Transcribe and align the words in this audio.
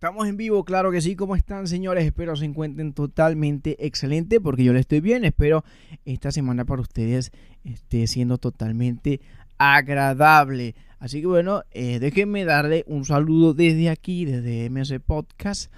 Estamos 0.00 0.26
en 0.26 0.38
vivo, 0.38 0.64
claro 0.64 0.90
que 0.90 1.02
sí. 1.02 1.14
¿Cómo 1.14 1.36
están, 1.36 1.66
señores? 1.66 2.06
Espero 2.06 2.34
se 2.34 2.46
encuentren 2.46 2.94
totalmente 2.94 3.76
excelente 3.84 4.40
porque 4.40 4.64
yo 4.64 4.72
le 4.72 4.80
estoy 4.80 5.00
bien. 5.00 5.26
Espero 5.26 5.62
esta 6.06 6.32
semana 6.32 6.64
para 6.64 6.80
ustedes 6.80 7.32
esté 7.64 8.06
siendo 8.06 8.38
totalmente 8.38 9.20
agradable. 9.58 10.74
Así 11.00 11.20
que 11.20 11.26
bueno, 11.26 11.64
eh, 11.72 11.98
déjenme 11.98 12.46
darle 12.46 12.82
un 12.86 13.04
saludo 13.04 13.52
desde 13.52 13.90
aquí, 13.90 14.24
desde 14.24 14.70
MS 14.70 15.00
Podcast. 15.04 15.70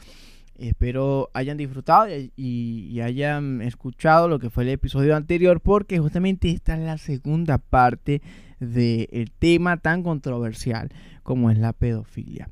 Espero 0.56 1.30
hayan 1.34 1.56
disfrutado 1.56 2.06
y, 2.36 3.00
hayan 3.00 3.60
escuchado 3.60 4.28
lo 4.28 4.38
que 4.38 4.50
fue 4.50 4.62
el 4.62 4.68
episodio 4.68 5.16
anterior 5.16 5.60
porque 5.60 5.98
justamente 5.98 6.48
esta 6.48 6.74
es 6.76 6.80
la 6.82 6.98
segunda 6.98 7.58
parte 7.58 8.22
del 8.60 9.32
tema 9.40 9.78
tan 9.78 10.04
controversial 10.04 10.90
como 11.24 11.50
es 11.50 11.58
la 11.58 11.72
pedofilia. 11.72 12.48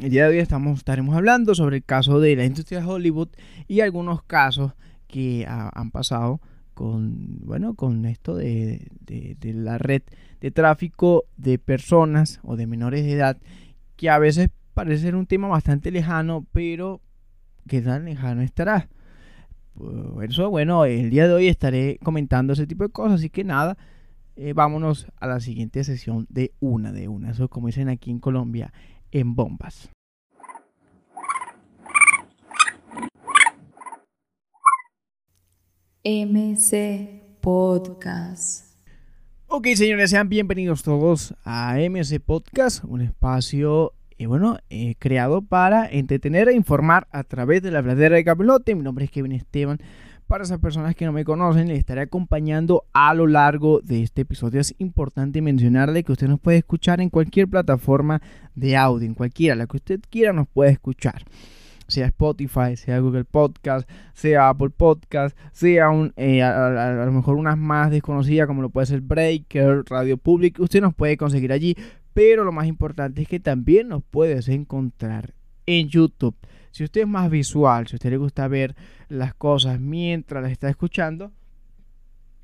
El 0.00 0.10
día 0.10 0.24
de 0.24 0.30
hoy 0.30 0.38
estamos, 0.38 0.78
estaremos 0.78 1.14
hablando 1.14 1.54
sobre 1.54 1.76
el 1.76 1.84
caso 1.84 2.18
de 2.18 2.34
la 2.34 2.44
industria 2.44 2.80
de 2.80 2.86
Hollywood 2.86 3.28
y 3.68 3.80
algunos 3.80 4.22
casos 4.22 4.72
que 5.06 5.46
han 5.46 5.90
pasado 5.90 6.40
con, 6.72 7.40
bueno, 7.44 7.74
con 7.74 8.06
esto 8.06 8.34
de, 8.34 8.90
la 9.42 9.76
red 9.76 10.02
de 10.40 10.50
tráfico 10.50 11.24
de 11.36 11.58
personas 11.58 12.40
o 12.42 12.56
de 12.56 12.66
menores 12.66 13.04
de 13.04 13.12
edad, 13.12 13.36
que 13.96 14.08
a 14.08 14.18
veces 14.18 14.48
parece 14.72 15.02
ser 15.02 15.14
un 15.14 15.26
tema 15.26 15.48
bastante 15.48 15.90
lejano, 15.90 16.46
pero 16.52 17.00
que 17.68 17.82
tan 17.82 18.06
lejano 18.06 18.40
estará. 18.40 18.88
Por 19.74 20.24
eso, 20.24 20.48
bueno, 20.50 20.86
el 20.86 21.10
día 21.10 21.28
de 21.28 21.34
hoy 21.34 21.48
estaré 21.48 21.98
comentando 22.02 22.54
ese 22.54 22.66
tipo 22.66 22.84
de 22.84 22.90
cosas, 22.90 23.20
así 23.20 23.28
que 23.28 23.44
nada, 23.44 23.76
eh, 24.36 24.54
vámonos 24.54 25.06
a 25.20 25.26
la 25.26 25.40
siguiente 25.40 25.84
sesión 25.84 26.26
de 26.30 26.52
una 26.60 26.92
de 26.92 27.08
una. 27.08 27.30
Eso 27.30 27.48
como 27.48 27.66
dicen 27.66 27.90
aquí 27.90 28.10
en 28.10 28.18
Colombia, 28.18 28.72
en 29.12 29.34
bombas. 29.34 29.90
MC 36.04 37.38
Podcast. 37.40 38.72
Ok, 39.46 39.68
señores, 39.74 40.10
sean 40.10 40.28
bienvenidos 40.28 40.82
todos 40.82 41.34
a 41.44 41.76
MC 41.78 42.18
Podcast, 42.18 42.82
un 42.84 43.02
espacio 43.02 43.92
eh, 44.18 44.26
bueno, 44.26 44.58
eh, 44.70 44.94
creado 44.98 45.42
para 45.42 45.86
entretener 45.86 46.48
e 46.48 46.54
informar 46.54 47.08
a 47.10 47.24
través 47.24 47.62
de 47.62 47.70
la 47.70 47.82
pladera 47.82 48.16
de 48.16 48.24
Capelote. 48.24 48.74
Mi 48.74 48.82
nombre 48.82 49.04
es 49.04 49.10
Kevin 49.10 49.32
Esteban. 49.32 49.78
Para 50.26 50.44
esas 50.44 50.60
personas 50.60 50.94
que 50.94 51.04
no 51.04 51.12
me 51.12 51.24
conocen, 51.24 51.68
les 51.68 51.78
estaré 51.78 52.00
acompañando 52.00 52.84
a 52.94 53.12
lo 53.12 53.26
largo 53.26 53.80
de 53.80 54.02
este 54.02 54.22
episodio. 54.22 54.60
Es 54.60 54.74
importante 54.78 55.42
mencionarle 55.42 56.04
que 56.04 56.12
usted 56.12 56.28
nos 56.28 56.40
puede 56.40 56.58
escuchar 56.58 57.00
en 57.00 57.10
cualquier 57.10 57.48
plataforma 57.48 58.22
de 58.54 58.76
audio, 58.76 59.06
en 59.06 59.14
cualquiera, 59.14 59.54
la 59.54 59.66
que 59.66 59.76
usted 59.76 60.00
quiera 60.08 60.32
nos 60.32 60.48
puede 60.48 60.70
escuchar. 60.70 61.24
Sea 61.86 62.06
Spotify, 62.06 62.76
sea 62.76 63.00
Google 63.00 63.24
Podcast, 63.24 63.86
sea 64.14 64.48
Apple 64.48 64.70
Podcast, 64.70 65.36
sea 65.52 65.90
eh, 66.16 66.42
a, 66.42 67.04
lo 67.04 67.12
mejor 67.12 67.36
unas 67.36 67.58
más 67.58 67.90
desconocidas 67.90 68.46
como 68.46 68.62
lo 68.62 68.70
puede 68.70 68.86
ser 68.86 69.02
Breaker, 69.02 69.84
Radio 69.86 70.16
Public. 70.16 70.58
Usted 70.60 70.80
nos 70.80 70.94
puede 70.94 71.18
conseguir 71.18 71.52
allí, 71.52 71.76
pero 72.14 72.44
lo 72.44 72.52
más 72.52 72.66
importante 72.66 73.22
es 73.22 73.28
que 73.28 73.40
también 73.40 73.88
nos 73.88 74.02
puedes 74.02 74.48
encontrar 74.48 75.34
en 75.66 75.88
YouTube. 75.88 76.36
Si 76.72 76.82
usted 76.84 77.02
es 77.02 77.08
más 77.08 77.30
visual, 77.30 77.86
si 77.86 77.94
a 77.94 77.96
usted 77.96 78.10
le 78.10 78.16
gusta 78.16 78.48
ver 78.48 78.74
las 79.08 79.34
cosas 79.34 79.78
mientras 79.78 80.42
las 80.42 80.50
está 80.50 80.68
escuchando, 80.68 81.30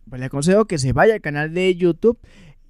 pues 0.09 0.20
le 0.20 0.27
aconsejo 0.27 0.67
que 0.67 0.79
se 0.79 0.93
vaya 0.93 1.15
al 1.15 1.20
canal 1.20 1.53
de 1.53 1.75
YouTube 1.75 2.19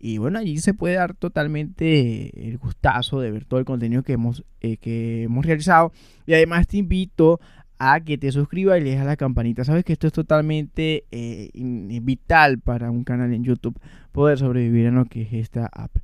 y 0.00 0.18
bueno, 0.18 0.38
allí 0.38 0.58
se 0.58 0.74
puede 0.74 0.94
dar 0.94 1.14
totalmente 1.14 2.48
el 2.48 2.58
gustazo 2.58 3.20
de 3.20 3.32
ver 3.32 3.44
todo 3.44 3.58
el 3.58 3.66
contenido 3.66 4.02
que 4.02 4.12
hemos, 4.12 4.44
eh, 4.60 4.76
que 4.76 5.24
hemos 5.24 5.44
realizado. 5.44 5.92
Y 6.24 6.34
además 6.34 6.68
te 6.68 6.76
invito 6.76 7.40
a 7.78 8.00
que 8.00 8.16
te 8.16 8.30
suscribas 8.30 8.80
y 8.80 8.84
le 8.84 8.90
dejas 8.90 9.06
la 9.06 9.16
campanita. 9.16 9.64
Sabes 9.64 9.84
que 9.84 9.92
esto 9.92 10.06
es 10.06 10.12
totalmente 10.12 11.04
eh, 11.10 11.50
vital 11.54 12.60
para 12.60 12.90
un 12.90 13.02
canal 13.02 13.32
en 13.32 13.42
YouTube 13.42 13.78
poder 14.12 14.38
sobrevivir 14.38 14.86
en 14.86 14.94
lo 14.94 15.04
que 15.06 15.22
es 15.22 15.32
esta 15.32 15.66
app. 15.66 15.96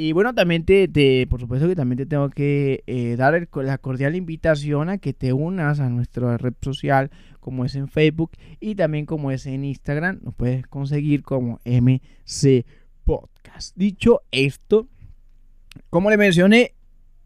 Y 0.00 0.12
bueno, 0.12 0.32
también 0.32 0.64
te, 0.64 1.26
por 1.28 1.40
supuesto 1.40 1.66
que 1.66 1.74
también 1.74 1.96
te 1.96 2.06
tengo 2.06 2.30
que 2.30 2.84
eh, 2.86 3.16
dar 3.16 3.48
la 3.52 3.78
cordial 3.78 4.14
invitación 4.14 4.90
a 4.90 4.98
que 4.98 5.12
te 5.12 5.32
unas 5.32 5.80
a 5.80 5.88
nuestra 5.88 6.38
red 6.38 6.54
social 6.62 7.10
como 7.40 7.64
es 7.64 7.74
en 7.74 7.88
Facebook 7.88 8.30
y 8.60 8.76
también 8.76 9.06
como 9.06 9.32
es 9.32 9.44
en 9.46 9.64
Instagram. 9.64 10.20
Nos 10.22 10.36
puedes 10.36 10.64
conseguir 10.68 11.24
como 11.24 11.58
MC 11.64 12.64
Podcast. 13.02 13.76
Dicho 13.76 14.20
esto, 14.30 14.86
como 15.90 16.10
le 16.10 16.16
mencioné 16.16 16.74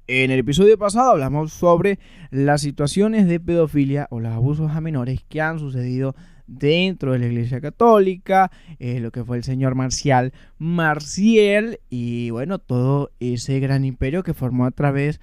en 0.06 0.30
el 0.30 0.38
episodio 0.38 0.78
pasado, 0.78 1.10
hablamos 1.10 1.52
sobre 1.52 1.98
las 2.30 2.62
situaciones 2.62 3.28
de 3.28 3.38
pedofilia 3.38 4.06
o 4.08 4.18
los 4.18 4.32
abusos 4.32 4.70
a 4.70 4.80
menores 4.80 5.20
que 5.28 5.42
han 5.42 5.58
sucedido 5.58 6.14
dentro 6.46 7.12
de 7.12 7.18
la 7.18 7.26
Iglesia 7.26 7.60
Católica, 7.60 8.50
eh, 8.78 9.00
lo 9.00 9.10
que 9.10 9.24
fue 9.24 9.36
el 9.36 9.44
señor 9.44 9.74
Marcial 9.74 10.32
Marcial 10.58 11.80
y 11.90 12.30
bueno, 12.30 12.58
todo 12.58 13.10
ese 13.20 13.60
gran 13.60 13.84
imperio 13.84 14.22
que 14.22 14.34
formó 14.34 14.64
a 14.64 14.70
través 14.70 15.20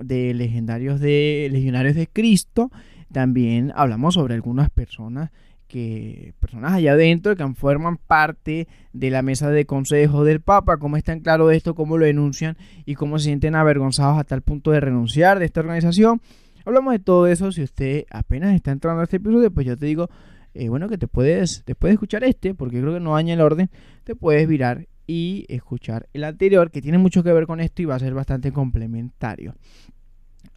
de 0.00 0.34
legendarios 0.34 1.00
de 1.00 1.48
legionarios 1.50 1.94
de 1.94 2.06
Cristo. 2.06 2.70
También 3.12 3.72
hablamos 3.76 4.14
sobre 4.14 4.34
algunas 4.34 4.70
personas 4.70 5.30
que 5.68 6.34
personas 6.40 6.72
allá 6.72 6.92
adentro 6.92 7.36
que 7.36 7.54
forman 7.54 7.96
parte 7.96 8.68
de 8.92 9.10
la 9.10 9.22
mesa 9.22 9.50
de 9.50 9.66
consejo 9.66 10.24
del 10.24 10.40
Papa, 10.40 10.76
cómo 10.76 10.96
están 10.96 11.20
claro 11.20 11.48
de 11.48 11.56
esto, 11.56 11.74
cómo 11.74 11.98
lo 11.98 12.06
denuncian 12.06 12.56
y 12.84 12.94
cómo 12.94 13.18
se 13.18 13.24
sienten 13.24 13.54
avergonzados 13.54 14.18
hasta 14.18 14.34
el 14.34 14.42
punto 14.42 14.70
de 14.70 14.80
renunciar 14.80 15.38
de 15.38 15.46
esta 15.46 15.60
organización. 15.60 16.20
Hablamos 16.64 16.92
de 16.92 16.98
todo 16.98 17.26
eso. 17.26 17.52
Si 17.52 17.62
usted 17.62 18.04
apenas 18.10 18.54
está 18.54 18.70
entrando 18.72 19.00
a 19.00 19.04
este 19.04 19.16
episodio, 19.16 19.50
pues 19.50 19.66
yo 19.66 19.76
te 19.76 19.86
digo, 19.86 20.08
eh, 20.54 20.68
bueno, 20.68 20.88
que 20.88 20.98
te 20.98 21.08
puedes, 21.08 21.64
después 21.66 21.90
de 21.90 21.94
escuchar 21.94 22.24
este, 22.24 22.54
porque 22.54 22.80
creo 22.80 22.94
que 22.94 23.00
no 23.00 23.14
daña 23.14 23.34
el 23.34 23.40
orden, 23.40 23.70
te 24.04 24.14
puedes 24.14 24.46
virar 24.48 24.86
y 25.06 25.44
escuchar 25.48 26.08
el 26.12 26.24
anterior, 26.24 26.70
que 26.70 26.80
tiene 26.80 26.98
mucho 26.98 27.22
que 27.22 27.32
ver 27.32 27.46
con 27.46 27.60
esto 27.60 27.82
y 27.82 27.84
va 27.84 27.96
a 27.96 27.98
ser 27.98 28.14
bastante 28.14 28.52
complementario. 28.52 29.54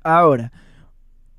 Ahora, 0.03 0.52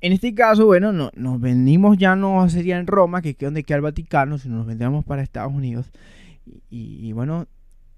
en 0.01 0.13
este 0.13 0.33
caso, 0.33 0.65
bueno, 0.65 0.91
no, 0.91 1.11
nos 1.15 1.41
venimos 1.41 1.97
ya 1.97 2.15
no 2.15 2.47
sería 2.49 2.77
en 2.77 2.87
Roma, 2.87 3.21
que 3.21 3.31
es 3.31 3.37
donde 3.37 3.63
queda 3.63 3.77
el 3.77 3.83
Vaticano, 3.83 4.37
sino 4.37 4.57
nos 4.57 4.67
vendríamos 4.67 5.03
para 5.05 5.21
Estados 5.21 5.53
Unidos. 5.53 5.91
Y, 6.69 7.11
bueno, 7.13 7.47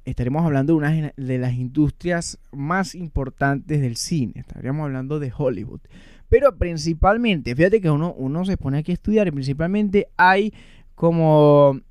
estaremos 0.04 0.44
hablando 0.44 0.74
de 0.74 0.78
una 0.78 1.14
de 1.16 1.38
las 1.38 1.54
industrias 1.54 2.40
más 2.52 2.96
importantes 2.96 3.82
del 3.82 3.98
cine. 3.98 4.34
Estaríamos 4.36 4.86
hablando 4.86 5.20
de 5.20 5.32
Hollywood. 5.36 5.82
Pero 6.32 6.56
principalmente, 6.56 7.54
fíjate 7.54 7.82
que 7.82 7.92
uno, 7.92 8.14
uno 8.14 8.46
se 8.46 8.56
pone 8.56 8.78
aquí 8.78 8.92
a 8.92 8.94
estudiar 8.94 9.28
y 9.28 9.32
principalmente 9.32 10.08
hay 10.16 10.54
como 10.96 11.82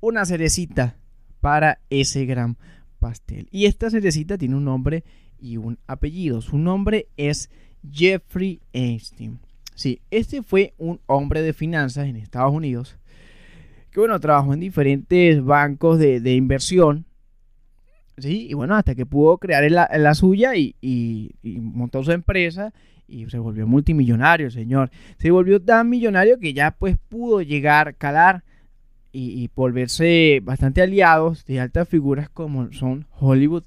una 0.00 0.26
cerecita 0.26 0.96
para 1.40 1.78
ese 1.88 2.26
gran 2.26 2.56
pastel. 2.98 3.46
Y 3.52 3.66
esta 3.66 3.88
cerecita 3.88 4.36
tiene 4.36 4.56
un 4.56 4.64
nombre 4.64 5.04
y 5.38 5.56
un 5.56 5.78
apellido. 5.86 6.40
Su 6.40 6.58
nombre 6.58 7.06
es 7.16 7.48
Jeffrey 7.88 8.60
Einstein. 8.72 9.38
Sí, 9.76 10.00
este 10.10 10.42
fue 10.42 10.74
un 10.76 10.98
hombre 11.06 11.40
de 11.40 11.52
finanzas 11.52 12.08
en 12.08 12.16
Estados 12.16 12.52
Unidos 12.52 12.96
que, 13.92 14.00
bueno, 14.00 14.18
trabajó 14.18 14.52
en 14.52 14.58
diferentes 14.58 15.44
bancos 15.44 16.00
de, 16.00 16.34
inversión. 16.34 17.06
Sí, 18.18 18.48
y 18.50 18.54
bueno, 18.54 18.74
hasta 18.74 18.96
que 18.96 19.06
pudo 19.06 19.38
crear 19.38 19.70
la, 19.70 20.14
suya 20.16 20.56
y, 20.56 20.74
y 20.80 21.60
montó 21.60 22.02
su 22.02 22.10
empresa 22.10 22.72
y 23.10 23.28
se 23.28 23.38
volvió 23.38 23.66
multimillonario, 23.66 24.50
señor. 24.50 24.90
Se 25.18 25.30
volvió 25.30 25.60
tan 25.60 25.88
millonario 25.88 26.38
que 26.38 26.54
ya 26.54 26.70
pues 26.70 26.96
pudo 27.08 27.42
llegar, 27.42 27.96
calar 27.96 28.44
y, 29.12 29.50
volverse 29.54 30.40
bastante 30.42 30.82
aliados 30.82 31.44
de 31.44 31.60
altas 31.60 31.88
figuras 31.88 32.28
como 32.28 32.72
son 32.72 33.06
Hollywood, 33.18 33.64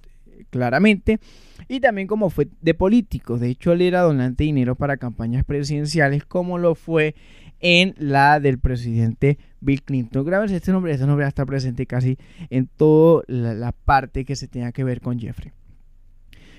claramente, 0.49 1.19
y 1.67 1.79
también 1.79 2.07
como 2.07 2.29
fue 2.29 2.47
de 2.61 2.73
políticos. 2.73 3.39
De 3.39 3.49
hecho, 3.49 3.73
él 3.73 3.81
era 3.81 4.01
donante 4.01 4.43
de 4.43 4.47
dinero 4.47 4.75
para 4.75 4.97
campañas 4.97 5.44
presidenciales, 5.44 6.25
como 6.25 6.57
lo 6.57 6.75
fue 6.75 7.15
en 7.59 7.95
la 7.97 8.39
del 8.39 8.59
presidente 8.59 9.38
Bill 9.59 9.83
Clinton. 9.83 10.25
Grábense 10.25 10.56
este 10.56 10.71
nombre, 10.71 10.94
este 10.94 11.07
nombre 11.07 11.27
está 11.27 11.45
presente 11.45 11.85
casi 11.85 12.18
en 12.50 12.68
toda 12.68 13.23
la 13.27 13.71
parte 13.71 14.25
que 14.25 14.35
se 14.35 14.47
tenga 14.47 14.71
que 14.71 14.83
ver 14.83 15.01
con 15.01 15.19
Jeffrey. 15.19 15.51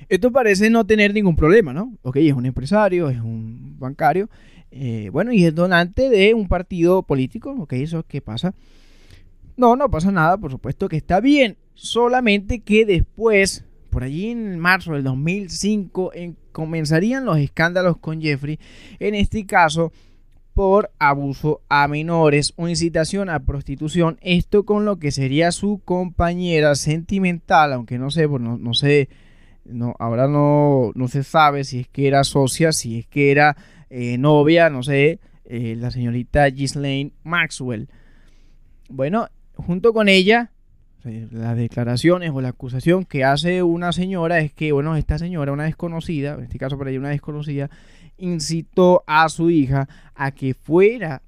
Esto 0.09 0.31
parece 0.33 0.71
no 0.71 0.87
tener 0.87 1.15
ningún 1.15 1.37
problema, 1.37 1.73
¿no? 1.73 1.97
Ok, 2.03 2.17
es 2.17 2.33
un 2.33 2.47
empresario, 2.47 3.09
es 3.09 3.19
un 3.19 3.79
bancario, 3.79 4.29
eh, 4.71 5.09
bueno, 5.13 5.33
y 5.33 5.45
es 5.45 5.55
donante 5.55 6.11
de 6.11 6.35
un 6.35 6.49
partido 6.49 7.03
político, 7.03 7.55
ok, 7.59 7.75
eso 7.75 8.05
qué 8.07 8.21
pasa. 8.21 8.55
No, 9.57 9.77
no 9.77 9.89
pasa 9.91 10.11
nada, 10.11 10.37
por 10.37 10.51
supuesto 10.51 10.89
que 10.89 10.97
está 10.97 11.21
bien, 11.21 11.57
solamente 11.75 12.61
que 12.61 12.85
después, 12.85 13.65
por 13.91 14.03
allí 14.03 14.31
en 14.31 14.59
marzo 14.59 14.95
del 14.95 15.05
2005, 15.05 16.13
comenzarían 16.51 17.25
los 17.25 17.39
escándalos 17.39 17.99
con 17.99 18.21
Jeffrey, 18.21 18.59
en 18.99 19.15
este 19.15 19.47
caso 19.47 19.93
por 20.55 20.91
abuso 21.01 21.63
a 21.69 21.87
menores 21.89 22.53
o 22.57 22.69
incitación 22.69 23.29
a 23.29 23.45
prostitución, 23.45 24.19
esto 24.23 24.65
con 24.65 24.85
lo 24.85 24.99
que 24.99 25.11
sería 25.11 25.53
su 25.53 25.83
compañera 25.85 26.77
sentimental, 26.77 27.73
aunque 27.73 27.99
no 27.99 28.11
sé, 28.11 28.29
no, 28.29 28.57
no 28.57 28.75
sé 28.75 29.09
No, 29.65 29.95
ahora 29.99 30.29
no, 30.29 30.93
no 30.95 31.09
se 31.09 31.23
sabe 31.23 31.65
si 31.65 31.81
es 31.81 31.89
que 31.89 32.07
era 32.07 32.23
socia, 32.25 32.73
si 32.73 32.99
es 32.99 33.07
que 33.07 33.31
era 33.31 33.57
eh, 33.91 34.19
novia, 34.19 34.71
no 34.71 34.83
sé, 34.83 35.21
eh, 35.45 35.77
la 35.79 35.91
señorita 35.91 36.47
Ghislaine 36.47 37.13
Maxwell. 37.23 37.89
Bueno, 38.89 39.29
junto 39.57 39.93
con 39.93 40.09
ella, 40.09 40.51
las 41.05 41.57
declaraciones 41.57 42.31
o 42.33 42.41
la 42.41 42.49
acusación 42.49 43.05
que 43.05 43.25
hace 43.25 43.63
una 43.63 43.93
señora 43.93 44.39
es 44.41 44.53
que, 44.53 44.73
bueno, 44.73 44.97
esta 44.97 45.19
señora, 45.19 45.53
una 45.53 45.65
desconocida, 45.65 46.35
en 46.35 46.45
este 46.45 46.59
caso 46.59 46.79
para 46.79 46.91
ella 46.91 47.01
una 47.01 47.11
desconocida, 47.11 47.71
incitó 48.17 49.05
a 49.07 49.29
su 49.29 49.51
hija 49.51 49.89
a 50.15 50.31
que 50.31 50.55
fuera 50.55 51.23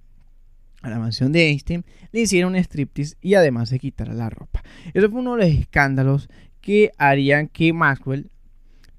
a 0.83 0.91
la 0.91 0.99
mansión 0.99 1.33
de 1.33 1.49
Einstein, 1.49 1.85
le 2.13 2.21
hiciera 2.21 2.47
un 2.47 2.57
striptease 2.57 3.17
y 3.21 3.35
además 3.35 3.69
se 3.69 3.79
quitara 3.79 4.15
la 4.15 4.31
ropa. 4.31 4.63
Eso 4.95 5.11
fue 5.11 5.21
uno 5.21 5.37
de 5.37 5.45
los 5.45 5.61
escándalos 5.61 6.29
que 6.67 6.91
harían 6.99 7.47
que 7.47 7.73
Maxwell 7.73 8.29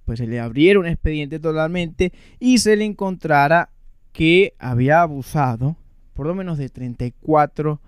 pues 0.05 0.19
se 0.19 0.25
le 0.25 0.39
abriera 0.39 0.79
un 0.79 0.87
expediente 0.87 1.37
totalmente 1.37 2.13
y 2.39 2.59
se 2.59 2.77
le 2.77 2.85
encontrara 2.85 3.71
que 4.13 4.53
había 4.57 5.01
abusado 5.01 5.75
por 6.13 6.27
lo 6.27 6.33
menos 6.33 6.57
de 6.57 6.69
34 6.69 7.81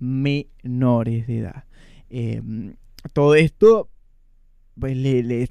menores 0.00 1.28
de 1.28 1.38
edad. 1.38 1.62
Em, 2.08 2.74
todo 3.12 3.36
esto, 3.36 3.88
pues 4.76 4.98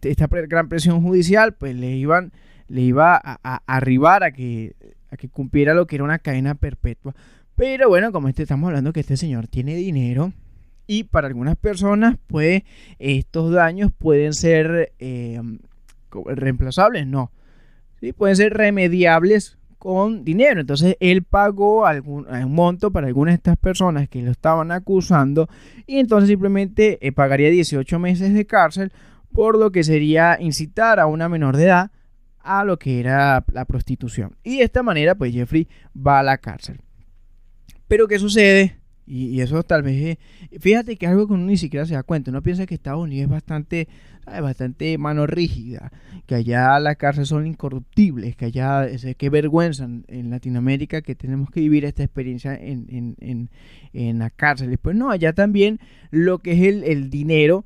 esta 0.03 0.27
gran 0.27 0.67
presión 0.67 1.01
judicial, 1.01 1.53
pues 1.53 1.73
le 1.73 1.95
iban, 1.95 2.33
le 2.67 2.81
iba 2.81 3.15
a, 3.23 3.61
arribar 3.65 4.25
a 4.25 4.31
que, 4.31 4.75
a 5.09 5.15
que 5.15 5.29
cumpliera 5.29 5.73
lo 5.73 5.87
que 5.87 5.95
era 5.95 6.03
una 6.03 6.19
cadena 6.19 6.53
perpetua. 6.53 7.15
Pero 7.55 7.87
bueno, 7.87 8.11
como 8.11 8.27
este, 8.27 8.43
estamos 8.43 8.67
hablando 8.67 8.91
que 8.91 8.99
este 8.99 9.15
señor 9.15 9.47
tiene 9.47 9.75
dinero, 9.75 10.33
y 10.91 11.03
para 11.03 11.27
algunas 11.27 11.55
personas, 11.55 12.17
pues 12.25 12.63
estos 12.97 13.51
daños 13.51 13.91
pueden 13.95 14.33
ser 14.33 14.91
em, 14.97 15.59
reemplazables, 16.25 17.05
no. 17.05 17.31
¿Sí? 18.01 18.11
Pueden 18.11 18.35
ser 18.35 18.55
remediables 18.55 19.59
con 19.77 20.25
dinero. 20.25 20.61
Entonces 20.61 20.97
él 20.99 21.21
pagó 21.21 21.85
algún, 21.85 22.25
un 22.25 22.55
monto 22.55 22.89
para 22.89 23.05
algunas 23.05 23.33
de 23.33 23.35
estas 23.35 23.57
personas 23.57 24.09
que 24.09 24.23
lo 24.23 24.31
estaban 24.31 24.71
acusando 24.71 25.47
y 25.85 25.99
entonces 25.99 26.27
simplemente 26.27 26.97
eh, 27.05 27.11
pagaría 27.11 27.51
18 27.51 27.99
meses 27.99 28.33
de 28.33 28.47
cárcel 28.47 28.91
por 29.31 29.59
lo 29.59 29.71
que 29.71 29.83
sería 29.83 30.37
incitar 30.41 30.99
a 30.99 31.05
una 31.05 31.29
menor 31.29 31.55
de 31.55 31.65
edad 31.65 31.91
a 32.39 32.63
lo 32.63 32.79
que 32.79 32.99
era 32.99 33.45
la 33.53 33.65
prostitución. 33.65 34.37
Y 34.43 34.57
de 34.57 34.63
esta 34.63 34.81
manera 34.81 35.13
pues 35.13 35.33
Jeffrey 35.33 35.67
va 35.95 36.17
a 36.17 36.23
la 36.23 36.39
cárcel. 36.39 36.81
Pero 37.87 38.07
¿qué 38.07 38.17
sucede? 38.17 38.78
Y, 39.09 39.41
eso 39.41 39.63
tal 39.63 39.81
vez, 39.81 40.19
fíjate 40.59 40.95
que 40.95 41.07
algo 41.07 41.25
que 41.25 41.33
uno 41.33 41.45
ni 41.45 41.57
siquiera 41.57 41.83
se 41.87 41.95
da 41.95 42.03
cuenta, 42.03 42.29
uno 42.29 42.43
piensa 42.43 42.67
que 42.67 42.75
Estados 42.75 43.01
Unidos 43.01 43.23
es 43.23 43.29
bastante, 43.29 43.87
bastante 44.25 44.95
mano 44.99 45.25
rígida, 45.25 45.91
que 46.27 46.35
allá 46.35 46.79
las 46.79 46.95
cárceles 46.97 47.29
son 47.29 47.47
incorruptibles, 47.47 48.35
que 48.35 48.45
allá, 48.45 48.87
qué 49.17 49.29
vergüenza 49.31 49.85
en 49.85 50.29
Latinoamérica 50.29 51.01
que 51.01 51.15
tenemos 51.15 51.49
que 51.49 51.59
vivir 51.59 51.85
esta 51.85 52.03
experiencia 52.03 52.53
en, 52.53 52.85
en, 52.89 53.15
en, 53.19 53.49
en. 53.93 54.31
Pues 54.79 54.95
no, 54.95 55.09
allá 55.09 55.33
también 55.33 55.79
lo 56.11 56.37
que 56.37 56.51
es 56.51 56.61
el, 56.61 56.83
el 56.83 57.09
dinero, 57.09 57.65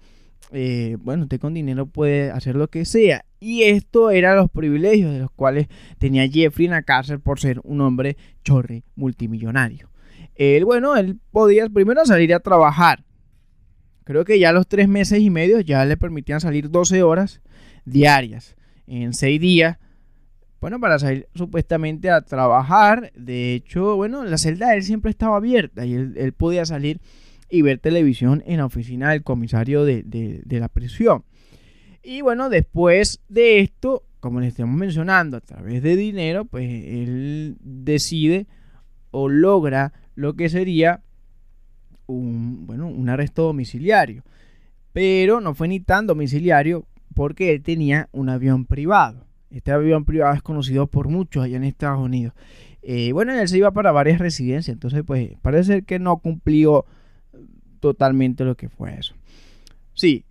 eh, 0.53 0.95
bueno, 1.01 1.23
usted 1.23 1.41
con 1.41 1.53
dinero 1.53 1.87
puede 1.87 2.31
hacer 2.31 2.55
lo 2.55 2.69
que 2.69 2.85
sea. 2.85 3.25
Y 3.41 3.63
esto 3.63 4.11
eran 4.11 4.37
los 4.37 4.49
privilegios 4.49 5.11
de 5.11 5.19
los 5.19 5.31
cuales 5.31 5.67
tenía 5.97 6.25
Jeffrey 6.29 6.67
en 6.67 6.71
la 6.71 6.83
cárcel 6.83 7.19
por 7.19 7.41
ser 7.41 7.59
un 7.65 7.81
hombre 7.81 8.15
chorre 8.45 8.83
multimillonario. 8.95 9.92
Él, 10.35 10.65
bueno, 10.65 10.95
él 10.95 11.19
podía 11.31 11.69
primero 11.69 12.05
salir 12.05 12.33
a 12.33 12.39
trabajar. 12.39 13.03
Creo 14.03 14.25
que 14.25 14.39
ya 14.39 14.51
los 14.51 14.67
tres 14.67 14.87
meses 14.87 15.19
y 15.19 15.29
medio 15.29 15.59
ya 15.61 15.85
le 15.85 15.95
permitían 15.95 16.41
salir 16.41 16.69
12 16.69 17.03
horas 17.03 17.41
diarias 17.85 18.55
en 18.87 19.13
seis 19.13 19.39
días. 19.39 19.77
Bueno, 20.59 20.79
para 20.79 20.99
salir 20.99 21.27
supuestamente 21.35 22.09
a 22.09 22.21
trabajar. 22.21 23.11
De 23.15 23.53
hecho, 23.53 23.95
bueno, 23.95 24.23
la 24.23 24.37
celda 24.37 24.69
de 24.69 24.77
él 24.77 24.83
siempre 24.83 25.11
estaba 25.11 25.37
abierta 25.37 25.85
y 25.85 25.93
él, 25.93 26.33
podía 26.33 26.65
salir 26.65 26.99
y 27.49 27.61
ver 27.61 27.79
televisión 27.79 28.43
en 28.45 28.57
la 28.57 28.65
oficina 28.65 29.11
del 29.11 29.23
comisario 29.23 29.85
de, 29.85 30.03
de 30.03 30.59
la 30.59 30.69
prisión. 30.69 31.23
Y 32.01 32.21
bueno, 32.21 32.49
después 32.49 33.21
de 33.29 33.59
esto, 33.59 34.03
como 34.19 34.41
le 34.41 34.47
estamos 34.47 34.75
mencionando, 34.75 35.37
a 35.37 35.41
través 35.41 35.81
de 35.83 35.95
dinero, 35.95 36.45
pues 36.45 36.65
él 36.65 37.57
decide 37.61 38.47
o 39.11 39.29
logra 39.29 39.93
lo 40.15 40.35
que 40.35 40.49
sería 40.49 41.01
un, 42.07 42.65
bueno, 42.65 42.87
un 42.87 43.09
arresto 43.09 43.43
domiciliario. 43.43 44.23
Pero 44.91 45.41
no 45.41 45.55
fue 45.55 45.67
ni 45.67 45.79
tan 45.79 46.05
domiciliario 46.05 46.85
porque 47.15 47.51
él 47.51 47.61
tenía 47.63 48.09
un 48.11 48.29
avión 48.29 48.65
privado. 48.65 49.25
Este 49.49 49.71
avión 49.71 50.05
privado 50.05 50.33
es 50.33 50.41
conocido 50.41 50.87
por 50.87 51.07
muchos 51.07 51.43
allá 51.43 51.57
en 51.57 51.63
Estados 51.63 51.99
Unidos. 51.99 52.33
Eh, 52.81 53.11
bueno, 53.13 53.33
él 53.33 53.47
se 53.47 53.57
iba 53.57 53.71
para 53.71 53.91
varias 53.91 54.19
residencias, 54.19 54.73
entonces 54.73 55.03
pues 55.05 55.31
parece 55.41 55.63
ser 55.63 55.83
que 55.83 55.99
no 55.99 56.17
cumplió 56.17 56.85
totalmente 57.79 58.43
lo 58.43 58.55
que 58.55 58.69
fue 58.69 58.95
eso. 58.95 59.15
Sí, 59.93 60.25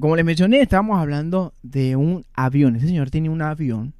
como 0.00 0.16
les 0.16 0.24
mencioné, 0.24 0.60
estábamos 0.60 0.98
hablando 0.98 1.54
de 1.62 1.96
un 1.96 2.24
avión. 2.34 2.76
Ese 2.76 2.88
señor 2.88 3.10
tenía 3.10 3.30
un 3.30 3.42
avión 3.42 3.94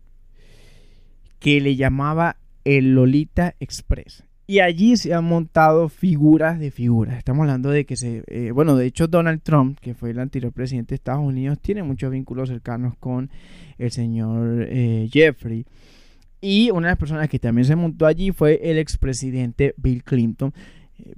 que 1.38 1.60
le 1.60 1.76
llamaba 1.76 2.37
el 2.64 2.94
Lolita 2.94 3.54
Express. 3.60 4.25
Y 4.46 4.58
allí 4.58 4.96
se 4.99 5.14
han 5.14 5.25
montado 5.25 5.88
figuras 5.88 6.58
de 6.58 6.70
figuras. 6.70 7.17
Estamos 7.17 7.43
hablando 7.43 7.70
de 7.70 7.87
que 7.87 7.96
se... 7.96 8.25
Eh, 8.26 8.50
bueno, 8.50 8.76
de 8.76 8.87
hecho 8.87 9.06
Donald 9.06 9.41
Trump, 9.43 9.79
que 9.81 9.94
fue 9.94 10.11
el 10.11 10.19
anterior 10.19 10.52
presidente 10.52 10.91
de 10.91 10.96
Estados 10.96 11.25
Unidos, 11.25 11.58
tiene 11.61 11.82
muchos 11.82 12.11
vínculos 12.11 12.50
cercanos 12.50 12.94
con 12.99 13.31
el 13.79 13.91
señor 13.91 14.67
eh, 14.69 15.08
Jeffrey. 15.11 15.64
Y 16.43 16.70
una 16.70 16.88
de 16.88 16.93
las 16.93 16.99
personas 16.99 17.31
que 17.31 17.38
también 17.38 17.64
se 17.64 17.75
montó 17.75 18.05
allí 18.05 18.32
fue 18.32 18.61
el 18.62 18.76
expresidente 18.76 19.75
Bill 19.79 20.05
Clinton. 20.05 20.52
Eh, 20.99 21.14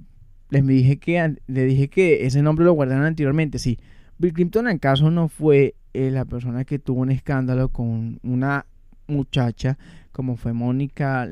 les 0.50 0.64
dije 0.64 0.98
que, 0.98 1.36
le 1.48 1.64
dije 1.64 1.88
que 1.88 2.26
ese 2.26 2.42
nombre 2.42 2.64
lo 2.64 2.74
guardaron 2.74 3.04
anteriormente. 3.04 3.58
Sí, 3.58 3.76
Bill 4.18 4.34
Clinton 4.34 4.68
en 4.68 4.78
caso 4.78 5.10
no 5.10 5.26
fue 5.26 5.74
la 5.92 6.26
persona 6.26 6.64
que 6.64 6.78
tuvo 6.78 7.00
un 7.00 7.10
escándalo 7.10 7.70
con 7.70 8.20
una 8.22 8.66
muchacha 9.08 9.78
como 10.12 10.36
fue 10.36 10.52
Mónica 10.52 11.26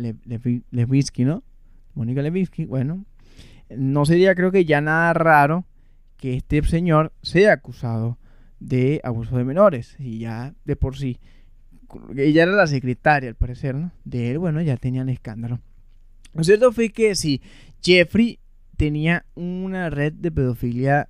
Lewinsky, 0.71 1.25
¿no? 1.25 1.43
Mónica 1.95 2.23
Levinsky, 2.23 2.65
bueno, 2.65 3.05
no 3.71 4.05
sería 4.07 4.35
creo 4.35 4.51
que 4.51 4.65
ya 4.65 4.81
nada 4.81 5.13
raro 5.13 5.65
que 6.17 6.35
este 6.35 6.63
señor 6.65 7.13
sea 7.23 7.53
acusado 7.53 8.19
de 8.61 9.01
abuso 9.05 9.37
de 9.37 9.45
menores 9.45 9.97
y 9.99 10.19
ya 10.19 10.55
de 10.65 10.77
por 10.77 10.97
sí 10.97 11.19
ella 12.17 12.45
era 12.45 12.53
la 12.53 12.67
secretaria 12.67 13.29
al 13.29 13.35
parecer 13.35 13.75
¿no? 13.75 13.93
de 14.05 14.31
él 14.31 14.39
bueno 14.39 14.63
ya 14.63 14.77
tenían 14.77 15.09
escándalo 15.09 15.61
lo 16.33 16.45
cierto 16.45 16.73
fue 16.73 16.91
que 16.91 17.15
sí 17.15 17.43
Jeffrey 17.83 18.39
tenía 18.77 19.27
una 19.35 19.91
red 19.91 20.13
de 20.13 20.31
pedofilia 20.31 21.09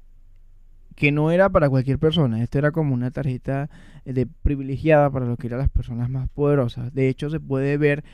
que 0.94 1.12
no 1.12 1.30
era 1.30 1.50
para 1.50 1.68
cualquier 1.68 1.98
persona, 1.98 2.42
esto 2.42 2.58
era 2.58 2.70
como 2.70 2.94
una 2.94 3.10
tarjeta 3.10 3.68
de 4.04 4.26
privilegiada 4.26 5.10
para 5.10 5.26
lo 5.26 5.36
que 5.36 5.48
eran 5.48 5.58
las 5.58 5.68
personas 5.68 6.08
más 6.08 6.28
poderosas. 6.28 6.94
De 6.94 7.08
hecho, 7.08 7.30
se 7.30 7.40
puede 7.40 7.76
ver 7.78 8.04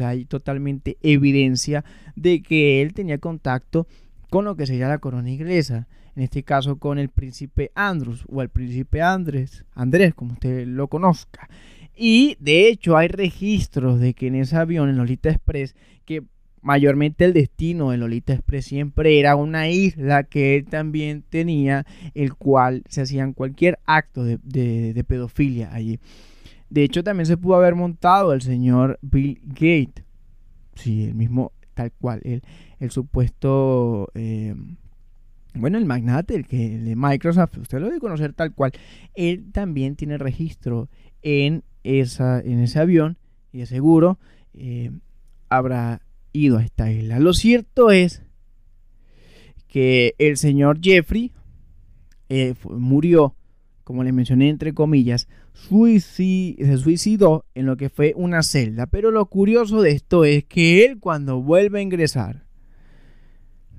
hay 0.00 0.24
totalmente 0.24 0.96
evidencia 1.02 1.84
de 2.16 2.42
que 2.42 2.82
él 2.82 2.94
tenía 2.94 3.18
contacto 3.18 3.86
con 4.30 4.44
lo 4.44 4.56
que 4.56 4.66
sería 4.66 4.88
la 4.88 4.98
corona 4.98 5.30
inglesa, 5.30 5.86
en 6.16 6.22
este 6.22 6.42
caso 6.42 6.76
con 6.76 6.98
el 6.98 7.08
príncipe 7.08 7.70
Andrews 7.74 8.24
o 8.28 8.42
el 8.42 8.48
príncipe 8.48 9.02
Andrés, 9.02 9.64
Andrés, 9.74 10.14
como 10.14 10.32
usted 10.32 10.66
lo 10.66 10.88
conozca. 10.88 11.48
Y 11.94 12.36
de 12.40 12.68
hecho 12.68 12.96
hay 12.96 13.08
registros 13.08 14.00
de 14.00 14.14
que 14.14 14.28
en 14.28 14.36
ese 14.36 14.56
avión, 14.56 14.88
en 14.88 14.96
Lolita 14.96 15.30
Express, 15.30 15.74
que 16.04 16.22
mayormente 16.62 17.24
el 17.24 17.32
destino 17.32 17.90
de 17.90 17.98
Lolita 17.98 18.32
Express 18.32 18.66
siempre 18.66 19.18
era 19.18 19.36
una 19.36 19.68
isla 19.68 20.24
que 20.24 20.56
él 20.56 20.64
también 20.64 21.22
tenía, 21.28 21.84
el 22.14 22.34
cual 22.34 22.82
se 22.88 23.02
hacían 23.02 23.34
cualquier 23.34 23.78
acto 23.84 24.24
de, 24.24 24.38
de 24.42 25.04
pedofilia 25.04 25.74
allí. 25.74 25.98
De 26.72 26.84
hecho, 26.84 27.04
también 27.04 27.26
se 27.26 27.36
pudo 27.36 27.56
haber 27.56 27.74
montado 27.74 28.32
el 28.32 28.40
señor 28.40 28.98
Bill 29.02 29.38
Gates. 29.44 30.06
Sí, 30.74 31.04
el 31.04 31.14
mismo, 31.14 31.52
tal 31.74 31.92
cual, 31.92 32.22
el, 32.24 32.42
el 32.80 32.90
supuesto, 32.90 34.10
eh, 34.14 34.54
bueno, 35.52 35.76
el 35.76 35.84
magnate, 35.84 36.34
el 36.34 36.46
que 36.46 36.78
de 36.78 36.96
Microsoft, 36.96 37.58
usted 37.58 37.78
lo 37.78 37.88
debe 37.88 38.00
conocer 38.00 38.32
tal 38.32 38.54
cual. 38.54 38.72
Él 39.12 39.52
también 39.52 39.96
tiene 39.96 40.16
registro 40.16 40.88
en, 41.20 41.62
esa, 41.84 42.40
en 42.40 42.60
ese 42.60 42.78
avión 42.78 43.18
y 43.52 43.58
de 43.58 43.66
seguro 43.66 44.18
eh, 44.54 44.92
habrá 45.50 46.00
ido 46.32 46.56
a 46.56 46.64
esta 46.64 46.90
isla. 46.90 47.18
Lo 47.18 47.34
cierto 47.34 47.90
es 47.90 48.22
que 49.68 50.14
el 50.16 50.38
señor 50.38 50.78
Jeffrey 50.80 51.32
eh, 52.30 52.54
murió 52.64 53.34
como 53.84 54.04
les 54.04 54.14
mencioné 54.14 54.48
entre 54.48 54.72
comillas, 54.74 55.28
se 55.52 56.76
suicidó 56.78 57.44
en 57.54 57.66
lo 57.66 57.76
que 57.76 57.88
fue 57.88 58.12
una 58.16 58.42
celda. 58.42 58.86
Pero 58.86 59.10
lo 59.10 59.26
curioso 59.26 59.82
de 59.82 59.90
esto 59.90 60.24
es 60.24 60.44
que 60.44 60.84
él 60.84 60.98
cuando 60.98 61.40
vuelve 61.42 61.78
a 61.78 61.82
ingresar, 61.82 62.44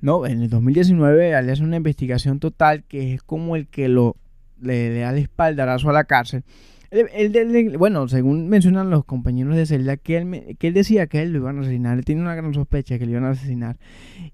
no, 0.02 0.26
en 0.26 0.42
el 0.42 0.50
2019 0.50 1.42
le 1.42 1.52
hace 1.52 1.64
una 1.64 1.78
investigación 1.78 2.40
total 2.40 2.84
que 2.84 3.14
es 3.14 3.24
como 3.24 3.56
el 3.56 3.68
que 3.68 3.88
lo, 3.88 4.18
le, 4.62 5.00
da 5.00 5.12
el 5.12 5.18
espaldarazo 5.18 5.90
a 5.90 5.94
la 5.94 6.04
cárcel. 6.04 6.44
bueno, 7.78 8.08
según 8.08 8.50
mencionan 8.50 8.90
los 8.90 9.06
compañeros 9.06 9.56
de 9.56 9.66
celda, 9.66 9.98
que 9.98 10.18
él, 10.18 10.58
que 10.60 10.68
él 10.68 10.74
decía 10.74 11.08
que 11.08 11.22
él 11.22 11.32
lo 11.32 11.40
iban 11.40 11.58
a 11.58 11.62
asesinar. 11.62 11.98
Él 11.98 12.06
tiene 12.06 12.22
una 12.22 12.36
gran 12.36 12.54
sospecha 12.54 13.00
que 13.00 13.06
lo 13.06 13.12
iban 13.12 13.26
a 13.26 13.30
asesinar. 13.30 13.78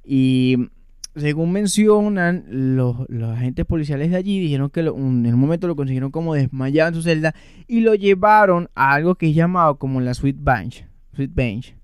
Y 0.04 0.70
según 1.16 1.52
mencionan, 1.52 2.46
los, 2.50 2.96
agentes 3.32 3.66
policiales 3.66 4.12
de 4.12 4.18
allí 4.18 4.40
dijeron 4.40 4.70
que 4.70 4.82
en 4.82 4.90
un 4.90 5.40
momento 5.40 5.68
lo 5.68 5.76
consiguieron 5.76 6.12
como 6.12 6.36
desmayado 6.36 6.90
en 6.90 6.96
su 6.96 7.02
celda 7.02 7.36
y 7.68 7.82
lo 7.82 7.96
llevaron 7.96 8.70
a 8.76 8.94
algo 8.94 9.16
que 9.16 9.30
es 9.30 9.36
llamado 9.36 9.78
como 9.78 10.02
la 10.02 10.14
suite 10.14 10.40
bench, 10.42 10.86
bench 11.14 11.76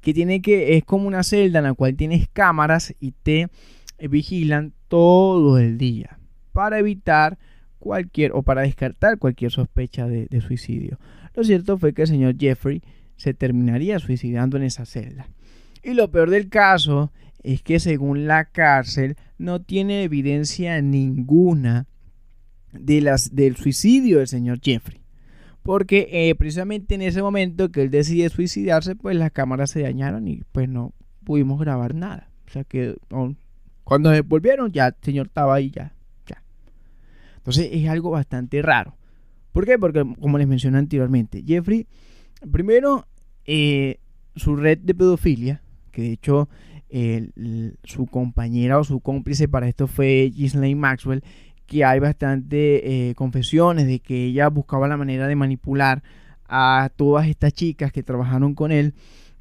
que 0.00 0.12
tiene 0.12 0.42
que 0.42 0.76
es 0.76 0.84
como 0.84 1.06
una 1.06 1.22
celda 1.22 1.60
en 1.60 1.64
la 1.64 1.74
cual 1.74 1.94
tienes 1.94 2.28
cámaras 2.28 2.94
y 3.00 3.12
te 3.12 3.48
vigilan 3.98 4.72
todo 4.88 5.58
el 5.58 5.78
día 5.78 6.18
para 6.52 6.78
evitar 6.78 7.38
cualquier 7.78 8.32
o 8.32 8.42
para 8.42 8.62
descartar 8.62 9.18
cualquier 9.18 9.50
sospecha 9.50 10.06
de 10.06 10.40
suicidio. 10.40 10.98
Lo 11.34 11.44
cierto 11.44 11.78
fue 11.78 11.94
que 11.94 12.02
el 12.02 12.08
señor 12.08 12.36
Jeffrey 12.38 12.82
se 13.16 13.34
terminaría 13.34 13.98
suicidando 13.98 14.56
en 14.56 14.64
esa 14.64 14.84
celda. 14.84 15.28
Y 15.82 15.94
lo 15.94 16.10
peor 16.10 16.30
del 16.30 16.48
caso 16.48 17.12
es 17.42 17.62
que 17.62 17.80
según 17.80 18.26
la 18.26 18.44
cárcel 18.46 19.16
no 19.38 19.62
tiene 19.62 20.04
evidencia 20.04 20.80
ninguna 20.80 21.86
de 22.72 23.00
las, 23.00 23.34
del 23.34 23.56
suicidio 23.56 24.18
del 24.18 24.28
señor 24.28 24.60
Jeffrey. 24.62 25.00
Porque 25.62 26.08
eh, 26.10 26.34
precisamente 26.34 26.94
en 26.94 27.02
ese 27.02 27.22
momento 27.22 27.70
que 27.70 27.82
él 27.82 27.90
decide 27.90 28.28
suicidarse, 28.28 28.96
pues 28.96 29.16
las 29.16 29.30
cámaras 29.30 29.70
se 29.70 29.82
dañaron 29.82 30.26
y 30.26 30.42
pues 30.52 30.68
no 30.68 30.92
pudimos 31.24 31.60
grabar 31.60 31.94
nada. 31.94 32.30
O 32.46 32.50
sea 32.50 32.64
que 32.64 32.96
cuando 33.84 34.12
se 34.12 34.22
volvieron 34.22 34.72
ya 34.72 34.88
el 34.88 34.94
señor 35.02 35.26
estaba 35.26 35.54
ahí 35.54 35.70
ya. 35.70 35.94
Entonces 37.36 37.70
es 37.72 37.88
algo 37.88 38.10
bastante 38.10 38.62
raro. 38.62 38.96
¿Por 39.50 39.66
qué? 39.66 39.78
Porque 39.78 40.04
como 40.20 40.38
les 40.38 40.46
mencioné 40.46 40.78
anteriormente, 40.78 41.42
Jeffrey, 41.44 41.86
primero, 42.52 43.06
eh, 43.44 43.98
su 44.36 44.54
red 44.54 44.78
de 44.78 44.94
pedofilia, 44.94 45.60
que 45.90 46.02
de 46.02 46.12
hecho 46.12 46.48
su 47.84 48.06
compañera 48.06 48.78
o 48.78 48.84
su 48.84 49.00
cómplice 49.00 49.48
para 49.48 49.68
esto 49.68 49.86
fue 49.86 50.30
Ghislaine 50.34 50.78
Maxwell, 50.78 51.22
que 51.66 51.84
hay 51.84 52.00
bastante 52.00 53.08
eh, 53.08 53.14
confesiones 53.14 53.86
de 53.86 54.00
que 54.00 54.26
ella 54.26 54.48
buscaba 54.48 54.88
la 54.88 54.98
manera 54.98 55.26
de 55.26 55.34
manipular 55.34 56.02
a 56.46 56.90
todas 56.94 57.28
estas 57.28 57.54
chicas 57.54 57.92
que 57.92 58.02
trabajaron 58.02 58.54
con 58.54 58.72
él, 58.72 58.92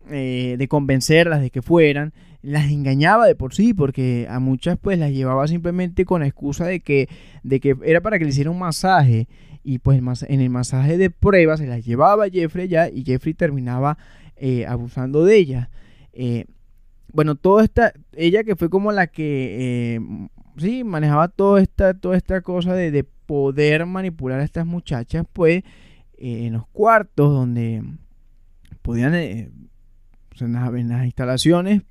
eh, 0.09 0.55
de 0.57 0.67
convencerlas 0.69 1.41
de 1.41 1.49
que 1.49 1.61
fueran, 1.61 2.13
las 2.41 2.71
engañaba 2.71 3.27
de 3.27 3.35
por 3.35 3.53
sí, 3.53 3.73
porque 3.73 4.27
a 4.29 4.39
muchas 4.39 4.77
pues 4.77 4.97
las 4.97 5.11
llevaba 5.11 5.45
simplemente 5.47 6.05
con 6.05 6.21
la 6.21 6.27
excusa 6.27 6.65
de 6.65 6.79
que, 6.79 7.09
de 7.43 7.59
que 7.59 7.75
era 7.83 7.99
para 7.99 8.17
que 8.17 8.23
le 8.23 8.31
hiciera 8.31 8.49
un 8.49 8.59
masaje, 8.59 9.27
y 9.63 9.79
pues 9.79 10.01
en 10.27 10.41
el 10.41 10.49
masaje 10.49 10.97
de 10.97 11.09
prueba 11.09 11.57
se 11.57 11.67
las 11.67 11.85
llevaba 11.85 12.29
Jeffrey 12.29 12.67
ya 12.67 12.89
y 12.89 13.03
Jeffrey 13.03 13.33
terminaba 13.33 13.97
eh, 14.37 14.65
abusando 14.65 15.23
de 15.23 15.35
ella 15.35 15.69
bueno, 17.13 17.35
toda 17.35 17.63
esta, 17.63 17.93
ella 18.13 18.43
que 18.43 18.55
fue 18.55 18.69
como 18.69 18.91
la 18.91 19.07
que, 19.07 19.95
eh, 19.95 19.99
sí, 20.57 20.83
manejaba 20.83 21.27
toda 21.27 21.61
esta, 21.61 21.93
toda 21.93 22.17
esta 22.17 22.41
cosa 22.41 22.73
de, 22.73 23.05
poder 23.25 23.85
manipular 23.85 24.41
a 24.41 24.43
estas 24.43 24.65
muchachas, 24.65 25.25
pues, 25.31 25.63
eh, 26.17 26.47
en 26.47 26.53
los 26.53 26.67
cuartos 26.67 27.31
donde 27.31 27.81
podían, 28.81 29.15
eh, 29.15 29.49
pues, 30.27 30.41
en, 30.41 30.53
las, 30.89 31.05
instalaciones, 31.05 31.83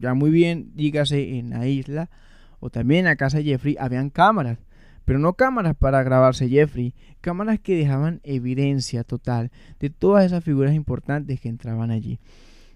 ya 0.00 0.14
muy 0.14 0.30
bien, 0.30 0.72
dígase, 0.74 1.38
en 1.38 1.50
la 1.50 1.68
isla, 1.68 2.10
o 2.58 2.70
también 2.70 3.00
en 3.00 3.04
la 3.04 3.16
casa 3.16 3.38
de 3.38 3.44
Jeffrey, 3.44 3.76
habían 3.78 4.10
cámaras. 4.10 4.58
Pero 5.04 5.20
no 5.20 5.34
cámaras 5.34 5.76
para 5.76 6.02
grabarse 6.02 6.48
Jeffrey, 6.48 6.92
cámaras 7.20 7.60
que 7.60 7.76
dejaban 7.76 8.20
evidencia 8.24 9.04
total 9.04 9.52
de 9.78 9.90
todas 9.90 10.24
esas 10.24 10.42
figuras 10.42 10.74
importantes 10.74 11.40
que 11.40 11.48
entraban 11.48 11.92
allí. 11.92 12.18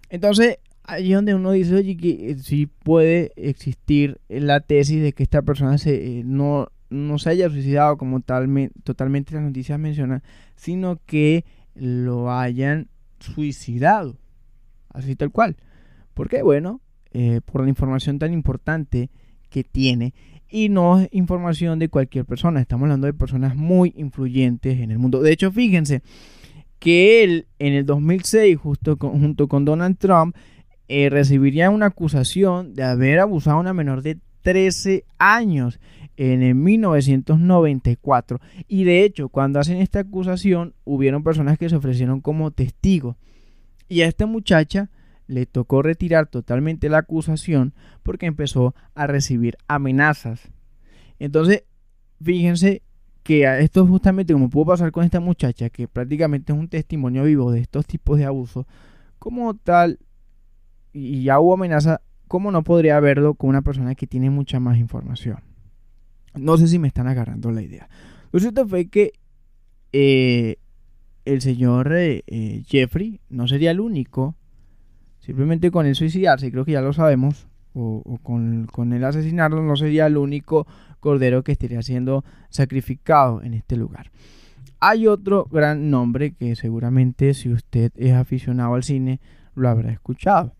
Entonces, 0.08 0.58
Allí 0.84 1.12
donde 1.12 1.34
uno 1.34 1.52
dice, 1.52 1.74
oye, 1.74 1.96
que 1.96 2.30
eh, 2.30 2.38
sí 2.38 2.66
puede 2.66 3.32
existir 3.36 4.20
la 4.28 4.60
tesis 4.60 5.02
de 5.02 5.12
que 5.12 5.22
esta 5.22 5.42
persona 5.42 5.78
se, 5.78 6.18
eh, 6.18 6.22
no, 6.24 6.68
no 6.90 7.18
se 7.18 7.30
haya 7.30 7.48
suicidado 7.48 7.96
como 7.96 8.20
tal, 8.20 8.70
totalmente 8.84 9.34
las 9.34 9.44
noticias 9.44 9.78
mencionan, 9.78 10.22
sino 10.56 11.00
que 11.06 11.44
lo 11.74 12.30
hayan 12.30 12.88
suicidado. 13.18 14.18
Así 14.90 15.16
tal 15.16 15.30
cual. 15.30 15.56
¿Por 16.12 16.28
qué? 16.28 16.42
Bueno, 16.42 16.80
eh, 17.12 17.40
por 17.44 17.62
la 17.62 17.68
información 17.68 18.18
tan 18.18 18.32
importante 18.32 19.10
que 19.48 19.64
tiene 19.64 20.14
y 20.50 20.68
no 20.68 21.00
es 21.00 21.08
información 21.12 21.78
de 21.78 21.88
cualquier 21.88 22.24
persona. 22.24 22.60
Estamos 22.60 22.84
hablando 22.84 23.06
de 23.06 23.14
personas 23.14 23.56
muy 23.56 23.92
influyentes 23.96 24.78
en 24.80 24.90
el 24.90 24.98
mundo. 24.98 25.22
De 25.22 25.32
hecho, 25.32 25.50
fíjense 25.50 26.02
que 26.78 27.24
él 27.24 27.46
en 27.58 27.72
el 27.72 27.86
2006, 27.86 28.56
justo 28.58 28.96
junto 28.98 29.48
con 29.48 29.64
Donald 29.64 29.96
Trump, 29.96 30.36
eh, 30.96 31.10
recibiría 31.10 31.70
una 31.70 31.86
acusación 31.86 32.74
de 32.74 32.84
haber 32.84 33.18
abusado 33.18 33.56
a 33.56 33.60
una 33.60 33.74
menor 33.74 34.02
de 34.02 34.20
13 34.42 35.04
años 35.18 35.80
en 36.16 36.44
el 36.44 36.54
1994. 36.54 38.40
Y 38.68 38.84
de 38.84 39.02
hecho, 39.02 39.28
cuando 39.28 39.58
hacen 39.58 39.78
esta 39.78 39.98
acusación, 39.98 40.72
hubieron 40.84 41.24
personas 41.24 41.58
que 41.58 41.68
se 41.68 41.74
ofrecieron 41.74 42.20
como 42.20 42.52
testigos. 42.52 43.16
Y 43.88 44.02
a 44.02 44.06
esta 44.06 44.26
muchacha 44.26 44.88
le 45.26 45.46
tocó 45.46 45.82
retirar 45.82 46.28
totalmente 46.28 46.88
la 46.88 46.98
acusación 46.98 47.74
porque 48.04 48.26
empezó 48.26 48.76
a 48.94 49.08
recibir 49.08 49.56
amenazas. 49.66 50.52
Entonces, 51.18 51.64
fíjense 52.22 52.82
que 53.24 53.52
esto 53.58 53.84
justamente 53.84 54.32
como 54.32 54.48
pudo 54.48 54.66
pasar 54.66 54.92
con 54.92 55.02
esta 55.02 55.18
muchacha, 55.18 55.70
que 55.70 55.88
prácticamente 55.88 56.52
es 56.52 56.58
un 56.60 56.68
testimonio 56.68 57.24
vivo 57.24 57.50
de 57.50 57.62
estos 57.62 57.84
tipos 57.84 58.16
de 58.16 58.26
abusos, 58.26 58.64
como 59.18 59.54
tal 59.54 59.98
y 60.94 61.24
ya 61.24 61.40
hubo 61.40 61.54
amenaza, 61.54 62.00
¿cómo 62.28 62.50
no 62.50 62.62
podría 62.62 62.98
verlo 63.00 63.34
con 63.34 63.50
una 63.50 63.62
persona 63.62 63.94
que 63.94 64.06
tiene 64.06 64.30
mucha 64.30 64.60
más 64.60 64.78
información? 64.78 65.40
No 66.34 66.56
sé 66.56 66.68
si 66.68 66.78
me 66.78 66.88
están 66.88 67.08
agarrando 67.08 67.50
la 67.50 67.62
idea. 67.62 67.88
Lo 68.32 68.40
cierto 68.40 68.66
fue 68.66 68.88
que 68.88 69.12
eh, 69.92 70.56
el 71.24 71.40
señor 71.40 71.92
eh, 71.92 72.22
eh, 72.26 72.62
Jeffrey 72.66 73.20
no 73.28 73.48
sería 73.48 73.72
el 73.72 73.80
único. 73.80 74.36
Simplemente 75.18 75.70
con 75.70 75.86
el 75.86 75.94
suicidarse, 75.94 76.50
creo 76.50 76.64
que 76.64 76.72
ya 76.72 76.82
lo 76.82 76.92
sabemos, 76.92 77.48
o, 77.72 78.02
con, 78.22 78.66
con, 78.66 78.92
el 78.92 79.04
asesinarlo, 79.04 79.62
no 79.62 79.74
sería 79.74 80.06
el 80.06 80.16
único 80.16 80.66
cordero 81.00 81.42
que 81.42 81.52
estaría 81.52 81.82
siendo 81.82 82.24
sacrificado 82.50 83.42
en 83.42 83.54
este 83.54 83.76
lugar. 83.76 84.10
Hay 84.80 85.06
otro 85.06 85.46
gran 85.50 85.90
nombre 85.90 86.32
que 86.34 86.54
seguramente 86.56 87.32
si 87.32 87.50
usted 87.50 87.90
es 87.96 88.12
aficionado 88.12 88.74
al 88.74 88.84
cine 88.84 89.20
lo 89.54 89.68
habrá 89.68 89.90
escuchado. 89.90 90.54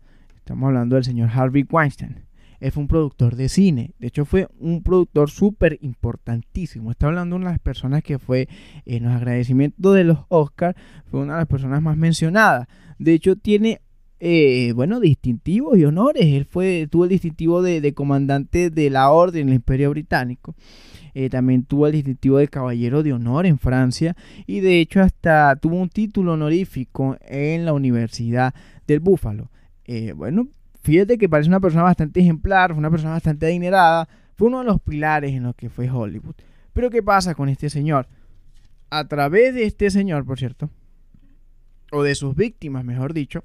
Estamos 0.45 0.67
hablando 0.67 0.93
del 0.93 1.03
señor 1.03 1.31
Harvey 1.33 1.65
Weinstein. 1.67 2.27
Él 2.59 2.71
fue 2.71 2.83
un 2.83 2.87
productor 2.87 3.35
de 3.35 3.49
cine. 3.49 3.95
De 3.97 4.05
hecho, 4.05 4.25
fue 4.25 4.47
un 4.59 4.83
productor 4.83 5.31
súper 5.31 5.79
importantísimo. 5.81 6.91
Está 6.91 7.07
hablando 7.07 7.33
de 7.33 7.41
una 7.41 7.49
de 7.49 7.53
las 7.53 7.59
personas 7.59 8.03
que 8.03 8.19
fue 8.19 8.47
en 8.85 9.05
los 9.05 9.13
agradecimientos 9.13 9.95
de 9.95 10.03
los 10.03 10.19
Oscars. 10.27 10.77
Fue 11.09 11.21
una 11.21 11.33
de 11.33 11.39
las 11.39 11.47
personas 11.47 11.81
más 11.81 11.97
mencionadas. 11.97 12.67
De 12.99 13.13
hecho, 13.13 13.35
tiene 13.35 13.81
eh, 14.19 14.71
bueno, 14.75 14.99
distintivos 14.99 15.79
y 15.79 15.85
honores. 15.85 16.25
Él 16.27 16.45
fue, 16.45 16.87
tuvo 16.91 17.05
el 17.05 17.09
distintivo 17.09 17.63
de, 17.63 17.93
comandante 17.95 18.69
de 18.69 18.91
la 18.91 19.09
Orden 19.09 19.47
del 19.47 19.55
Imperio 19.55 19.89
Británico. 19.89 20.53
Eh, 21.15 21.27
también 21.31 21.63
tuvo 21.63 21.87
el 21.87 21.93
distintivo 21.93 22.37
de 22.37 22.49
Caballero 22.49 23.01
de 23.01 23.13
Honor 23.13 23.47
en 23.47 23.57
Francia. 23.57 24.15
Y 24.45 24.59
de 24.59 24.79
hecho, 24.79 25.01
hasta 25.01 25.55
tuvo 25.55 25.81
un 25.81 25.89
título 25.89 26.33
honorífico 26.33 27.17
en 27.21 27.65
la 27.65 27.73
Universidad 27.73 28.53
del 28.85 28.99
Búfalo. 28.99 29.49
Eh, 29.85 30.13
bueno, 30.13 30.47
fíjate 30.81 31.17
que 31.17 31.29
parece 31.29 31.49
una 31.49 31.59
persona 31.59 31.83
bastante 31.83 32.19
ejemplar, 32.19 32.71
fue 32.71 32.79
una 32.79 32.89
persona 32.89 33.13
bastante 33.13 33.45
adinerada, 33.45 34.07
fue 34.35 34.47
uno 34.47 34.59
de 34.59 34.65
los 34.65 34.81
pilares 34.81 35.33
en 35.33 35.43
lo 35.43 35.53
que 35.53 35.69
fue 35.69 35.89
Hollywood. 35.89 36.35
Pero 36.73 36.89
¿qué 36.89 37.01
pasa 37.01 37.35
con 37.35 37.49
este 37.49 37.69
señor? 37.69 38.07
A 38.89 39.07
través 39.07 39.53
de 39.53 39.65
este 39.65 39.89
señor, 39.89 40.25
por 40.25 40.39
cierto, 40.39 40.69
o 41.91 42.03
de 42.03 42.15
sus 42.15 42.35
víctimas, 42.35 42.83
mejor 42.83 43.13
dicho, 43.13 43.43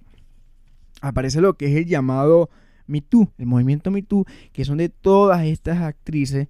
aparece 1.00 1.40
lo 1.40 1.54
que 1.54 1.66
es 1.66 1.76
el 1.76 1.86
llamado 1.86 2.50
Me 2.86 3.00
Too, 3.00 3.32
el 3.38 3.46
movimiento 3.46 3.90
Me 3.90 4.02
Too, 4.02 4.24
que 4.52 4.64
son 4.64 4.78
de 4.78 4.88
todas 4.88 5.44
estas 5.44 5.78
actrices 5.78 6.48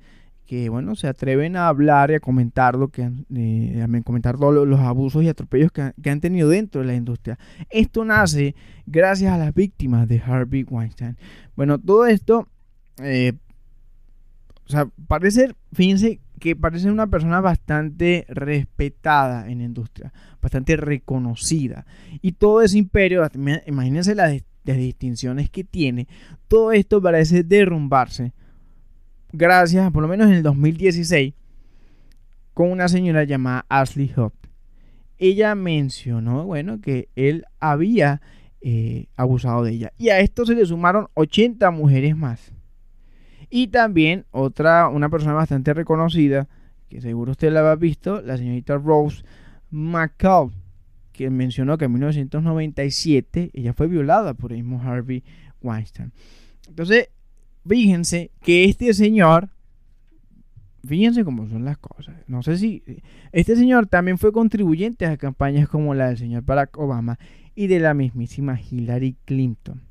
que 0.51 0.69
bueno, 0.69 0.97
se 0.97 1.07
atreven 1.07 1.55
a 1.55 1.69
hablar 1.69 2.11
y 2.11 2.15
a 2.15 2.19
comentar 2.19 2.75
lo 2.75 2.89
que 2.89 3.09
eh, 3.37 3.87
a 3.89 4.03
comentar 4.03 4.37
todos 4.37 4.67
los 4.67 4.81
abusos 4.81 5.23
y 5.23 5.29
atropellos 5.29 5.71
que, 5.71 6.11
han 6.11 6.21
tenido 6.21 6.49
dentro 6.49 6.81
de 6.81 6.89
la 6.89 6.95
industria. 6.95 7.39
Esto 7.71 8.05
nace 8.05 8.57
gracias 8.85 9.33
a 9.33 9.39
las 9.39 9.55
víctimas 9.55 10.09
de 10.09 10.19
Harvey 10.19 10.67
Weinstein. 10.69 11.17
Bueno, 11.55 11.79
todo 11.79 12.05
esto, 12.05 12.49
eh, 13.01 13.35
o 14.67 14.71
sea, 14.71 14.89
parece, 15.07 15.55
fíjense 15.73 16.19
que 16.41 16.57
parece 16.57 16.91
una 16.91 17.07
persona 17.07 17.41
bastante 17.41 18.27
respetada 18.29 19.49
en 19.49 19.59
la 19.59 19.65
industria, 19.67 20.13
bastante 20.43 20.75
reconocida. 20.75 21.87
Y 22.23 22.33
todo 22.33 22.63
ese 22.63 22.77
imperio, 22.77 23.25
imagínense 23.69 24.17
las, 24.17 24.43
las 24.65 24.77
distinciones 24.77 25.49
que 25.49 25.63
tiene, 25.63 26.09
todo 26.49 26.73
esto 26.73 27.01
parece 27.01 27.45
derrumbarse 27.45 28.33
gracias, 29.33 29.91
por 29.93 30.03
lo 30.03 30.09
menos 30.09 30.29
en 30.29 30.35
el 30.35 30.43
2016, 30.43 31.35
con 32.55 32.71
una 32.71 32.89
señora 32.89 33.25
llamada 33.25 33.67
Ashley 33.69 34.13
Hope. 34.17 34.49
Ella 35.19 35.55
mencionó, 35.55 36.45
bueno, 36.45 36.81
que 36.81 37.09
él 37.15 37.45
había 37.59 38.21
eh, 38.63 39.07
abusado 39.17 39.65
de 39.65 39.73
ella. 39.73 39.93
Y 39.99 40.09
a 40.11 40.21
esto 40.21 40.47
se 40.47 40.55
le 40.55 40.65
sumaron 40.67 41.09
80 41.15 41.71
mujeres 41.71 42.17
más. 42.17 42.53
Y 43.51 43.69
también 43.69 44.27
otra, 44.31 44.89
una 44.89 45.09
persona 45.09 45.35
bastante 45.35 45.75
reconocida, 45.75 46.49
que 46.89 47.01
seguro 47.01 47.33
usted 47.33 47.53
la 47.53 47.71
ha 47.71 47.77
visto, 47.77 48.23
la 48.23 48.37
señorita 48.37 48.79
Rose 48.79 49.23
McCall, 49.71 50.53
que 51.13 51.31
mencionó 51.31 51.77
que 51.77 51.87
en 51.87 51.93
1997 51.93 53.51
ella 53.53 53.73
fue 53.73 53.89
violada 53.89 54.35
por 54.35 54.53
el 54.53 54.63
mismo 54.63 54.83
Harvey 54.83 55.23
Weinstein. 55.61 56.13
Entonces, 56.69 57.11
fíjense 57.67 58.31
que 58.41 58.65
este 58.65 58.93
señor, 58.95 59.51
fíjense 60.87 61.25
cómo 61.25 61.47
son 61.49 61.65
las 61.65 61.79
cosas. 61.79 62.17
No 62.27 62.43
sé 62.43 62.57
si 62.59 62.83
este 63.33 63.57
señor 63.57 63.87
también 63.87 64.19
fue 64.19 64.33
contribuyente 64.33 65.07
a 65.07 65.17
campañas 65.17 65.69
como 65.69 65.95
la 65.95 66.09
del 66.09 66.19
señor 66.19 66.45
Barack 66.45 66.79
Obama 66.79 67.19
y 67.55 67.67
de 67.67 67.81
la 67.81 67.95
mismísima 67.95 68.59
Hillary 68.61 69.17
Clinton. 69.25 69.83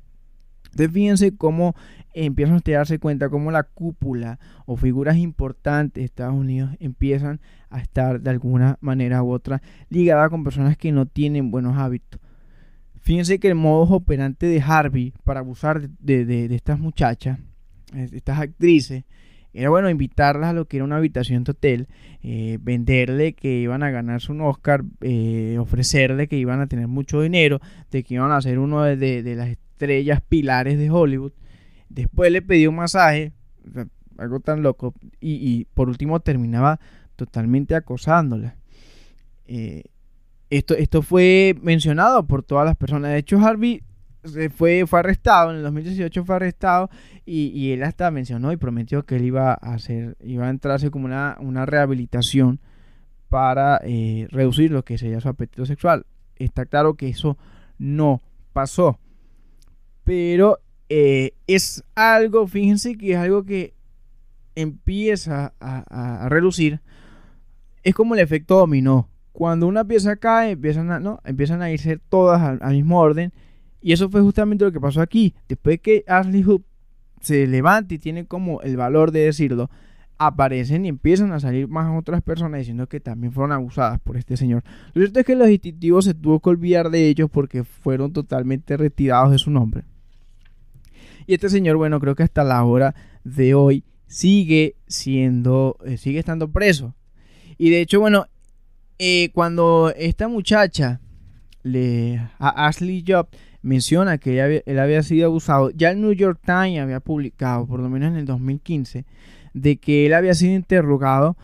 Entonces 0.70 0.92
fíjense 0.92 1.36
cómo 1.36 1.74
empiezan 2.14 2.56
a 2.56 2.70
darse 2.70 2.98
cuenta 2.98 3.28
cómo 3.28 3.50
la 3.50 3.64
cúpula 3.64 4.38
o 4.66 4.76
figuras 4.76 5.16
importantes 5.16 6.00
de 6.00 6.04
Estados 6.04 6.34
Unidos 6.34 6.70
empiezan 6.78 7.40
a 7.70 7.80
estar 7.80 8.20
de 8.20 8.30
alguna 8.30 8.78
manera 8.80 9.22
u 9.22 9.30
otra 9.32 9.62
ligadas 9.88 10.30
con 10.30 10.44
personas 10.44 10.76
que 10.76 10.92
no 10.92 11.06
tienen 11.06 11.50
buenos 11.50 11.76
hábitos. 11.76 12.20
Fíjense 13.00 13.40
que 13.40 13.48
el 13.48 13.54
modo 13.54 13.94
operante 13.94 14.46
de 14.46 14.60
Harvey 14.60 15.14
para 15.24 15.40
abusar 15.40 15.88
de, 15.88 16.54
estas 16.54 16.78
muchachas, 16.78 17.38
estas 17.94 18.38
actrices, 18.38 19.04
era 19.52 19.68
bueno 19.68 19.90
invitarlas 19.90 20.50
a 20.50 20.52
lo 20.52 20.66
que 20.66 20.76
era 20.76 20.84
una 20.84 20.96
habitación 20.96 21.42
de 21.44 21.50
hotel, 21.50 21.88
eh, 22.22 22.58
venderle 22.60 23.32
que 23.32 23.58
iban 23.60 23.82
a 23.82 23.90
ganarse 23.90 24.30
un 24.30 24.40
Oscar, 24.42 24.84
eh, 25.00 25.56
ofrecerle 25.58 26.28
que 26.28 26.36
iban 26.36 26.60
a 26.60 26.66
tener 26.66 26.86
mucho 26.86 27.20
dinero, 27.20 27.60
de 27.90 28.04
que 28.04 28.14
iban 28.14 28.30
a 28.30 28.40
ser 28.40 28.58
uno 28.58 28.82
de, 28.82 28.96
de 28.96 29.34
las 29.34 29.48
estrellas 29.48 30.20
pilares 30.28 30.78
de 30.78 30.90
Hollywood. 30.90 31.32
Después 31.88 32.30
le 32.30 32.42
pidió 32.42 32.70
un 32.70 32.76
masaje, 32.76 33.32
algo 34.16 34.38
tan 34.40 34.62
loco, 34.62 34.94
y, 35.20 35.64
por 35.74 35.88
último 35.88 36.20
terminaba 36.20 36.78
totalmente 37.16 37.74
acosándola. 37.74 38.54
Eh, 39.46 39.82
esto, 40.48 40.74
esto 40.74 41.02
fue 41.02 41.56
mencionado 41.60 42.26
por 42.26 42.44
todas 42.44 42.64
las 42.64 42.76
personas. 42.76 43.10
De 43.10 43.18
hecho, 43.18 43.38
Harvey 43.38 43.82
fue, 44.54 44.86
fue 44.86 44.98
arrestado, 44.98 45.50
en 45.50 45.58
el 45.58 45.62
2018 45.62 46.24
fue 46.24 46.36
arrestado 46.36 46.90
y, 47.24 47.72
él 47.72 47.82
hasta 47.82 48.10
mencionó 48.10 48.52
y 48.52 48.56
prometió 48.56 49.04
que 49.04 49.16
él 49.16 49.24
iba 49.24 49.52
a 49.52 49.74
hacer, 49.74 50.16
iba 50.20 50.46
a 50.46 50.50
entrarse 50.50 50.90
como 50.90 51.06
una, 51.06 51.36
una 51.40 51.66
rehabilitación 51.66 52.60
para 53.28 53.80
eh, 53.84 54.26
reducir 54.30 54.70
lo 54.72 54.84
que 54.84 54.98
sería 54.98 55.20
su 55.20 55.28
apetito 55.28 55.64
sexual. 55.64 56.04
Está 56.36 56.66
claro 56.66 56.94
que 56.94 57.08
eso 57.08 57.38
no 57.78 58.20
pasó. 58.52 58.98
Pero 60.04 60.58
eh, 60.88 61.32
es 61.46 61.84
algo, 61.94 62.48
fíjense 62.48 62.98
que 62.98 63.12
es 63.12 63.16
algo 63.16 63.44
que 63.44 63.74
empieza 64.56 65.54
a, 65.60 66.28
reducir. 66.28 66.80
Es 67.82 67.94
como 67.94 68.14
el 68.14 68.20
efecto 68.20 68.56
dominó. 68.56 69.08
Cuando 69.32 69.68
una 69.68 69.84
pieza 69.84 70.16
cae, 70.16 70.52
empiezan 70.52 70.90
a, 70.90 70.98
¿no? 70.98 71.20
empiezan 71.24 71.62
a 71.62 71.70
irse 71.70 71.98
todas 72.08 72.42
al, 72.60 72.72
mismo 72.72 72.98
orden. 72.98 73.32
Y 73.82 73.92
eso 73.92 74.10
fue 74.10 74.20
justamente 74.20 74.64
lo 74.64 74.72
que 74.72 74.80
pasó 74.80 75.00
aquí. 75.00 75.34
Después 75.48 75.80
que 75.80 76.04
Ashley 76.06 76.44
Hoop 76.44 76.64
se 77.20 77.46
levanta 77.46 77.94
y 77.94 77.98
tiene 77.98 78.26
como 78.26 78.60
el 78.62 78.76
valor 78.76 79.10
de 79.10 79.20
decirlo, 79.20 79.70
aparecen 80.18 80.84
y 80.84 80.88
empiezan 80.88 81.32
a 81.32 81.40
salir 81.40 81.66
más 81.66 81.90
otras 81.98 82.20
personas 82.22 82.58
diciendo 82.58 82.86
que 82.86 83.00
también 83.00 83.32
fueron 83.32 83.52
abusadas 83.52 84.00
por 84.00 84.18
este 84.18 84.36
señor. 84.36 84.62
Lo 84.92 85.00
cierto 85.00 85.20
es 85.20 85.26
que 85.26 85.34
los 85.34 85.48
distintivos 85.48 86.04
se 86.04 86.12
tuvo 86.12 86.40
que 86.40 86.50
olvidar 86.50 86.90
de 86.90 87.08
ellos 87.08 87.30
porque 87.30 87.64
fueron 87.64 88.12
totalmente 88.12 88.76
retirados 88.76 89.32
de 89.32 89.38
su 89.38 89.50
nombre. 89.50 89.84
Y 91.26 91.34
este 91.34 91.48
señor, 91.48 91.76
bueno, 91.76 92.00
creo 92.00 92.14
que 92.14 92.22
hasta 92.22 92.44
la 92.44 92.62
hora 92.64 92.94
de 93.24 93.54
hoy 93.54 93.84
sigue 94.06 94.76
siendo, 94.88 95.78
eh, 95.86 95.96
sigue 95.96 96.18
estando 96.18 96.50
preso. 96.50 96.94
Y 97.56 97.70
de 97.70 97.80
hecho, 97.80 98.00
bueno, 98.00 98.26
eh, 98.98 99.30
cuando 99.32 99.90
esta 99.96 100.28
muchacha, 100.28 101.00
le, 101.62 102.18
a 102.38 102.66
Ashley 102.66 103.04
Job, 103.06 103.28
menciona 103.62 104.18
que 104.18 104.62
él 104.64 104.78
había 104.78 105.02
sido 105.02 105.26
abusado, 105.26 105.70
ya 105.70 105.90
el 105.90 106.00
New 106.00 106.12
York 106.12 106.40
Times 106.44 106.80
había 106.80 107.00
publicado, 107.00 107.66
por 107.66 107.80
lo 107.80 107.88
menos 107.88 108.10
en 108.10 108.16
el 108.16 108.24
2015, 108.26 109.04
de 109.54 109.76
que 109.78 110.06
él 110.06 110.14
había 110.14 110.34
sido 110.34 110.54
interrogado 110.54 111.36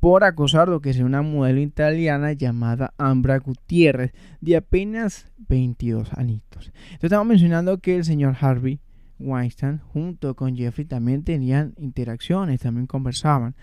por 0.00 0.24
acosar 0.24 0.68
lo 0.68 0.80
que 0.80 0.90
es 0.90 0.98
una 0.98 1.22
modelo 1.22 1.60
italiana 1.60 2.32
llamada 2.32 2.92
Ambra 2.98 3.38
Gutiérrez, 3.38 4.12
de 4.40 4.56
apenas 4.56 5.30
22 5.48 6.12
añitos. 6.14 6.72
Entonces 6.74 7.04
estamos 7.04 7.26
mencionando 7.26 7.78
que 7.78 7.96
el 7.96 8.04
señor 8.04 8.36
Harvey 8.40 8.80
Weinstein 9.20 9.78
junto 9.78 10.34
con 10.34 10.56
Jeffrey 10.56 10.84
también 10.84 11.22
tenían 11.22 11.74
interacciones, 11.78 12.60
también 12.60 12.88
conversaban. 12.88 13.54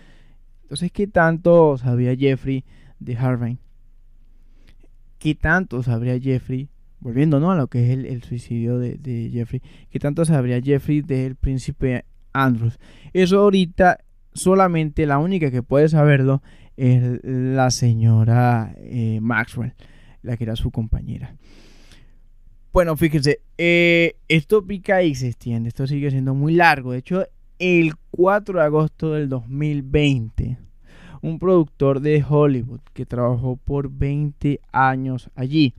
Entonces, 0.62 0.90
¿qué 0.92 1.06
tanto 1.06 1.76
sabía 1.76 2.16
Jeffrey 2.16 2.64
de 2.98 3.16
Harvey? 3.16 3.58
¿Qué 5.18 5.34
tanto 5.34 5.82
sabría 5.82 6.18
Jeffrey, 6.18 6.70
volviendo 7.00 7.50
a 7.50 7.56
lo 7.56 7.66
que 7.68 7.84
es 7.84 7.98
el, 7.98 8.22
suicidio 8.22 8.78
de, 8.78 9.30
Jeffrey, 9.32 9.62
qué 9.90 9.98
tanto 9.98 10.24
sabría 10.24 10.60
Jeffrey 10.60 11.02
del 11.02 11.36
príncipe 11.36 12.04
Andrews? 12.32 12.78
Eso 13.12 13.40
ahorita 13.40 13.98
solamente 14.32 15.06
la 15.06 15.18
única 15.18 15.50
que 15.50 15.62
puede 15.62 15.88
saberlo 15.88 16.42
es 16.76 17.20
la 17.24 17.70
señora 17.70 18.74
eh, 18.76 19.18
Maxwell, 19.20 19.74
la 20.22 20.36
que 20.36 20.44
era 20.44 20.56
su 20.56 20.70
compañera. 20.70 21.34
Bueno, 22.72 22.96
fíjense, 22.96 23.40
eh, 23.58 24.14
esto 24.28 24.64
pica 24.64 25.02
y 25.02 25.14
se 25.16 25.28
extiende, 25.28 25.68
esto 25.68 25.86
sigue 25.86 26.10
siendo 26.10 26.34
muy 26.34 26.54
largo. 26.54 26.92
De 26.92 26.98
hecho, 26.98 27.26
el 27.58 27.94
4 28.12 28.60
de 28.60 28.64
agosto 28.64 29.12
del 29.12 29.28
2020, 29.28 30.56
un 31.20 31.38
productor 31.38 32.00
de 32.00 32.24
Hollywood 32.26 32.80
que 32.92 33.06
trabajó 33.06 33.56
por 33.56 33.90
20 33.90 34.60
años 34.72 35.30
allí, 35.34 35.74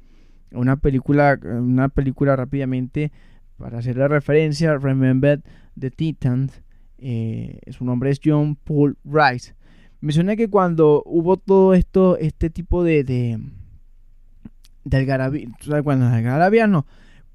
una 0.51 0.77
película, 0.77 1.39
una 1.43 1.89
película 1.89 2.35
rápidamente, 2.35 3.11
para 3.57 3.79
hacer 3.79 3.97
la 3.97 4.07
referencia, 4.07 4.77
Remember 4.77 5.41
the 5.79 5.91
Titans, 5.91 6.61
eh, 6.97 7.59
su 7.69 7.85
nombre 7.85 8.09
es 8.09 8.19
John 8.23 8.55
Paul 8.55 8.97
Rice. 9.05 9.55
Menciona 9.99 10.35
que 10.35 10.49
cuando 10.49 11.03
hubo 11.05 11.37
todo 11.37 11.73
esto, 11.73 12.17
este 12.17 12.49
tipo 12.49 12.83
de 12.83 13.03
de 14.83 14.97
algarabía, 14.97 15.47
cuando 15.83 16.07
algarabía 16.07 16.67
no, 16.67 16.85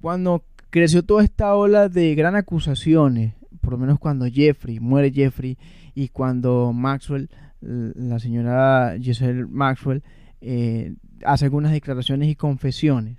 cuando 0.01 0.45
creció 0.71 1.05
toda 1.05 1.23
esta 1.23 1.55
ola 1.55 1.89
de 1.89 2.15
gran 2.15 2.35
acusaciones, 2.35 3.35
por 3.61 3.73
lo 3.73 3.79
menos 3.79 3.99
cuando 3.99 4.27
Jeffrey, 4.27 4.81
muere 4.81 5.13
Jeffrey, 5.13 5.59
y 5.95 6.09
cuando 6.09 6.73
Maxwell, 6.73 7.31
la 7.61 8.19
señora 8.19 8.97
Giselle 9.01 9.47
Maxwell, 9.47 10.03
eh, 10.41 10.95
hace 11.25 11.47
algunas 11.47 11.73
declaraciones 11.73 12.29
y 12.29 12.37
confesiones. 12.37 13.19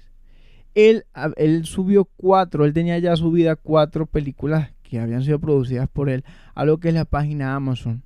Él, 0.76 1.06
él 1.38 1.66
subió 1.66 2.06
cuatro, 2.06 2.66
él 2.66 2.74
tenía 2.74 3.00
ya 3.00 3.16
subida 3.16 3.56
cuatro 3.56 4.06
películas 4.06 4.72
que 4.84 5.00
habían 5.00 5.24
sido 5.24 5.40
producidas 5.40 5.90
por 5.90 6.10
él 6.10 6.24
a 6.54 6.66
lo 6.66 6.80
que 6.80 6.90
es 6.90 6.94
la 6.94 7.06
página 7.06 7.56
Amazon. 7.56 8.04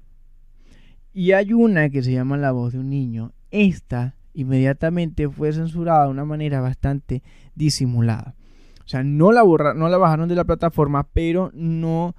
Y 1.13 1.33
hay 1.33 1.53
una 1.53 1.89
que 1.89 2.03
se 2.03 2.13
llama 2.13 2.37
La 2.37 2.51
voz 2.51 2.73
de 2.73 2.79
un 2.79 2.89
niño. 2.89 3.33
Esta 3.51 4.15
inmediatamente 4.33 5.29
fue 5.29 5.51
censurada 5.51 6.05
de 6.05 6.11
una 6.11 6.25
manera 6.25 6.61
bastante 6.61 7.21
disimulada. 7.55 8.35
O 8.85 8.87
sea, 8.87 9.03
no 9.03 9.31
la, 9.31 9.43
no 9.43 9.89
la 9.89 9.97
bajaron 9.97 10.29
de 10.29 10.35
la 10.35 10.45
plataforma, 10.45 11.07
pero 11.11 11.51
no 11.53 12.15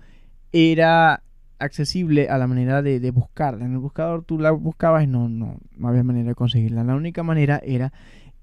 era 0.53 1.23
accesible 1.63 2.29
a 2.29 2.39
la 2.39 2.47
manera 2.47 2.83
de, 2.83 3.11
buscarla. 3.11 3.65
En 3.65 3.73
el 3.73 3.79
buscador 3.79 4.25
tú 4.25 4.39
la 4.39 4.51
buscabas 4.51 5.05
y 5.05 5.07
no, 5.07 5.29
no, 5.29 5.59
no 5.77 5.89
había 5.89 6.03
manera 6.03 6.31
de 6.31 6.35
conseguirla. 6.35 6.85
La 6.85 6.95
única 6.95 7.23
manera 7.23 7.61
era 7.65 7.93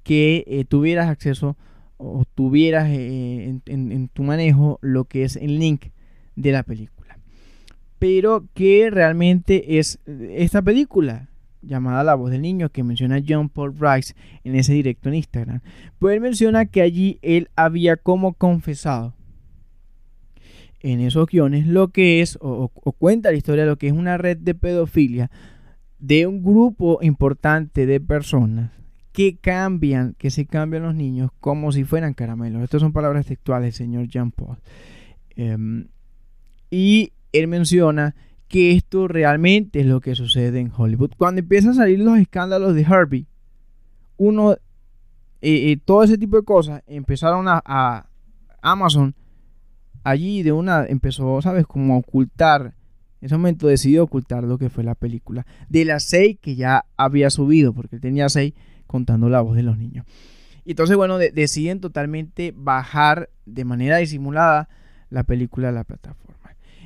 que 0.04 0.44
eh, 0.48 0.66
tuvieras 0.66 1.10
acceso 1.10 1.58
o 1.98 2.24
tuvieras 2.34 2.88
eh, 2.90 3.60
en, 3.66 4.08
tu 4.10 4.24
manejo 4.24 4.80
lo 4.82 5.06
que 5.06 5.24
es 5.24 5.36
el 5.36 5.60
link 5.60 5.88
de 6.36 6.52
la 6.52 6.64
película. 6.64 7.20
Pero 8.00 8.46
que 8.54 8.90
realmente 8.90 9.78
es 9.80 10.00
esta 10.06 10.62
película 10.62 11.28
llamada 11.62 12.06
La 12.06 12.16
voz 12.16 12.32
del 12.32 12.42
niño 12.42 12.70
que 12.70 12.84
menciona 12.84 13.22
John 13.28 13.50
Paul 13.50 13.76
Rice 13.78 14.16
en 14.46 14.56
ese 14.56 14.72
directo 14.72 15.10
en 15.10 15.16
Instagram. 15.16 15.60
Pues 16.00 16.16
él 16.16 16.22
menciona 16.22 16.66
que 16.66 16.82
allí 16.82 17.20
él 17.22 17.50
había 17.58 17.98
como 17.98 18.34
confesado 18.34 19.14
en 20.82 21.02
esos 21.02 21.28
guiones 21.28 21.68
lo 21.68 21.90
que 21.90 22.22
es, 22.22 22.38
o, 22.42 22.70
cuenta 22.98 23.32
la 23.32 23.38
historia 23.38 23.64
de 23.64 23.70
lo 23.70 23.78
que 23.78 23.88
es 23.88 23.94
una 23.94 24.18
red 24.18 24.38
de 24.38 24.56
pedofilia 24.56 25.30
de 26.00 26.28
un 26.28 26.44
grupo 26.44 27.00
importante 27.02 27.86
de 27.86 28.00
personas 28.00 28.72
que 29.12 29.38
cambian, 29.38 30.16
que 30.18 30.30
se 30.30 30.46
cambian 30.46 30.84
los 30.84 30.96
niños 30.96 31.32
como 31.40 31.72
si 31.72 31.84
fueran 31.84 32.14
caramelos. 32.14 32.64
Estas 32.64 32.82
son 32.82 32.94
palabras 32.94 33.26
textuales, 33.26 33.76
señor 33.76 34.08
John 34.14 34.32
Paul. 34.32 34.58
Em, 35.36 35.88
y 36.72 37.12
él 37.34 37.48
menciona 37.48 38.16
que 38.48 38.72
esto 38.72 39.08
realmente 39.08 39.80
es 39.80 39.86
lo 39.86 40.02
que 40.02 40.16
sucede 40.16 40.60
en 40.60 40.72
Hollywood. 40.76 41.12
Cuando 41.18 41.40
empiezan 41.40 41.72
a 41.72 41.76
salir 41.76 42.00
los 42.00 42.18
escándalos 42.18 42.74
de 42.74 42.86
Harvey, 42.86 43.28
uno, 44.18 44.54
eh, 44.54 44.60
eh, 45.42 45.78
todo 45.84 46.04
ese 46.04 46.18
tipo 46.18 46.38
de 46.38 46.44
cosas 46.44 46.84
empezaron 46.88 47.46
a, 47.48 48.06
Amazon 48.62 49.16
allí 50.04 50.44
de 50.44 50.52
una 50.52 50.86
empezó, 50.86 51.42
¿sabes? 51.42 51.66
Como 51.66 51.96
a 51.96 51.98
ocultar. 51.98 52.74
En 53.22 53.26
ese 53.26 53.36
momento 53.36 53.68
decidió 53.68 54.04
ocultar 54.04 54.44
lo 54.44 54.58
que 54.58 54.70
fue 54.70 54.84
la 54.84 54.96
película. 54.96 55.46
De 55.68 55.84
las 55.86 56.04
seis 56.04 56.38
que 56.42 56.56
ya 56.56 56.86
había 56.96 57.30
subido, 57.30 57.74
porque 57.74 58.00
tenía 58.00 58.30
seis 58.30 58.54
contando 58.88 59.30
la 59.30 59.42
voz 59.42 59.56
de 59.56 59.64
los 59.64 59.78
niños. 59.78 60.06
Y 60.64 60.72
entonces, 60.72 60.96
bueno, 60.96 61.18
deciden 61.18 61.80
totalmente 61.80 62.54
bajar 62.56 63.30
de 63.46 63.66
manera 63.66 63.98
disimulada 63.98 64.70
la 65.10 65.24
película 65.24 65.70
a 65.70 65.72
la 65.72 65.84
plataforma. 65.84 66.30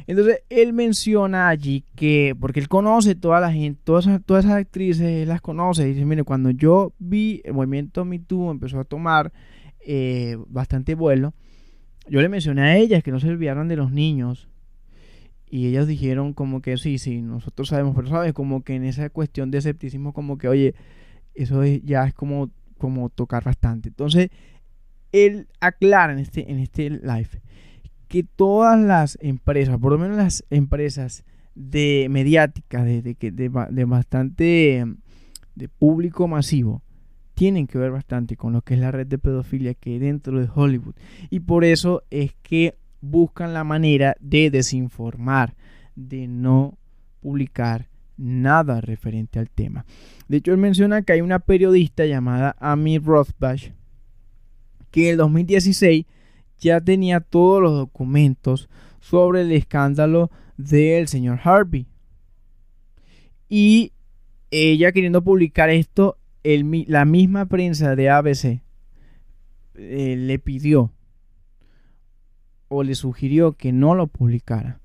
Entonces, 0.08 0.42
él 0.50 0.74
menciona 0.74 1.48
allí 1.48 1.86
que, 1.96 2.36
porque 2.40 2.60
él 2.60 2.68
conoce 2.68 3.16
toda 3.16 3.40
la 3.40 3.52
gente, 3.52 3.80
todas 3.84 4.08
todas 4.26 4.46
esas 4.46 4.58
actrices, 4.58 5.08
él 5.08 5.30
las 5.30 5.42
conoce. 5.42 5.86
Dice, 5.86 6.06
mire, 6.06 6.24
cuando 6.24 6.50
yo 6.50 6.94
vi 7.00 7.42
el 7.46 7.54
movimiento 7.54 8.04
Me 8.04 8.20
Too 8.20 8.52
empezó 8.52 8.80
a 8.80 8.84
tomar 8.84 9.32
eh, 9.80 10.38
bastante 10.48 10.96
vuelo, 10.96 11.34
yo 12.08 12.22
le 12.22 12.30
mencioné 12.30 12.62
a 12.62 12.78
ellas 12.78 13.04
que 13.04 13.12
no 13.12 13.20
se 13.20 13.30
olvidaran 13.30 13.68
de 13.68 13.76
los 13.76 13.92
niños. 13.92 14.48
Y 15.50 15.68
ellas 15.68 15.88
dijeron 15.88 16.34
como 16.34 16.62
que 16.62 16.78
sí, 16.78 16.98
sí, 16.98 17.22
nosotros 17.22 17.70
sabemos, 17.70 17.96
pero 17.96 18.08
sabes, 18.08 18.34
como 18.34 18.64
que 18.64 18.76
en 18.76 18.84
esa 18.86 19.10
cuestión 19.10 19.52
de 19.52 19.60
escepticismo, 19.60 20.12
como 20.12 20.38
que, 20.38 20.48
oye, 20.48 20.74
eso 21.36 21.64
ya 21.64 22.06
es 22.06 22.14
como, 22.14 22.50
como 22.78 23.10
tocar 23.10 23.44
bastante. 23.44 23.90
Entonces, 23.90 24.30
él 25.12 25.48
aclara 25.60 26.14
en 26.14 26.20
este, 26.20 26.52
en 26.52 26.60
este 26.60 26.90
live 26.90 27.30
que 28.08 28.24
todas 28.24 28.80
las 28.80 29.18
empresas, 29.22 29.78
por 29.78 29.92
lo 29.92 30.00
menos 30.00 30.18
las 30.18 30.44
empresas 30.50 31.24
de 31.56 32.08
mediática, 32.10 32.84
de, 32.84 33.02
de, 33.04 33.16
de 33.22 33.86
bastante 33.86 34.86
de 35.56 35.70
público 35.70 36.28
masivo, 36.28 36.82
tienen 37.34 37.68
que 37.68 37.78
ver 37.78 37.92
bastante 37.92 38.38
con 38.38 38.54
lo 38.54 38.62
que 38.62 38.76
es 38.76 38.80
la 38.80 38.92
red 38.92 39.08
de 39.08 39.18
pedofilia 39.18 39.74
que 39.74 39.92
hay 39.92 40.00
dentro 40.00 40.40
de 40.40 40.50
Hollywood. 40.54 40.96
Y 41.30 41.42
por 41.42 41.64
eso 41.64 42.04
es 42.10 42.34
que 42.42 42.76
buscan 43.02 43.54
la 43.54 43.64
manera 43.64 44.16
de 44.20 44.50
desinformar, 44.50 45.56
de 45.96 46.28
no 46.28 46.78
publicar 47.22 47.90
nada 48.18 48.82
referente 48.82 49.40
al 49.40 49.50
tema. 49.50 49.86
De 50.28 50.38
hecho, 50.38 50.52
él 50.52 50.58
menciona 50.58 51.02
que 51.02 51.14
hay 51.14 51.22
una 51.22 51.40
periodista 51.40 52.06
llamada 52.06 52.56
Amy 52.60 53.00
Rothbach 53.00 53.72
que 54.92 55.06
en 55.06 55.12
el 55.12 55.18
2016 55.18 56.06
ya 56.60 56.80
tenía 56.80 57.20
todos 57.20 57.62
los 57.62 57.74
documentos 57.74 58.70
sobre 59.00 59.42
el 59.42 59.52
escándalo 59.52 60.30
del 60.56 61.08
señor 61.08 61.40
Harvey. 61.44 61.88
Y 63.50 63.92
ella 64.52 64.92
queriendo 64.92 65.24
publicar 65.24 65.70
esto, 65.72 66.18
la 66.44 67.06
misma 67.06 67.46
prensa 67.46 67.96
de 67.96 68.10
ABC 68.10 68.62
eh, 69.76 70.16
le 70.18 70.40
pidió 70.40 70.92
o 72.68 72.84
le 72.84 72.96
sugirió 72.96 73.54
que 73.54 73.72
no 73.72 73.96
lo 73.96 74.08
publicara. 74.08 74.80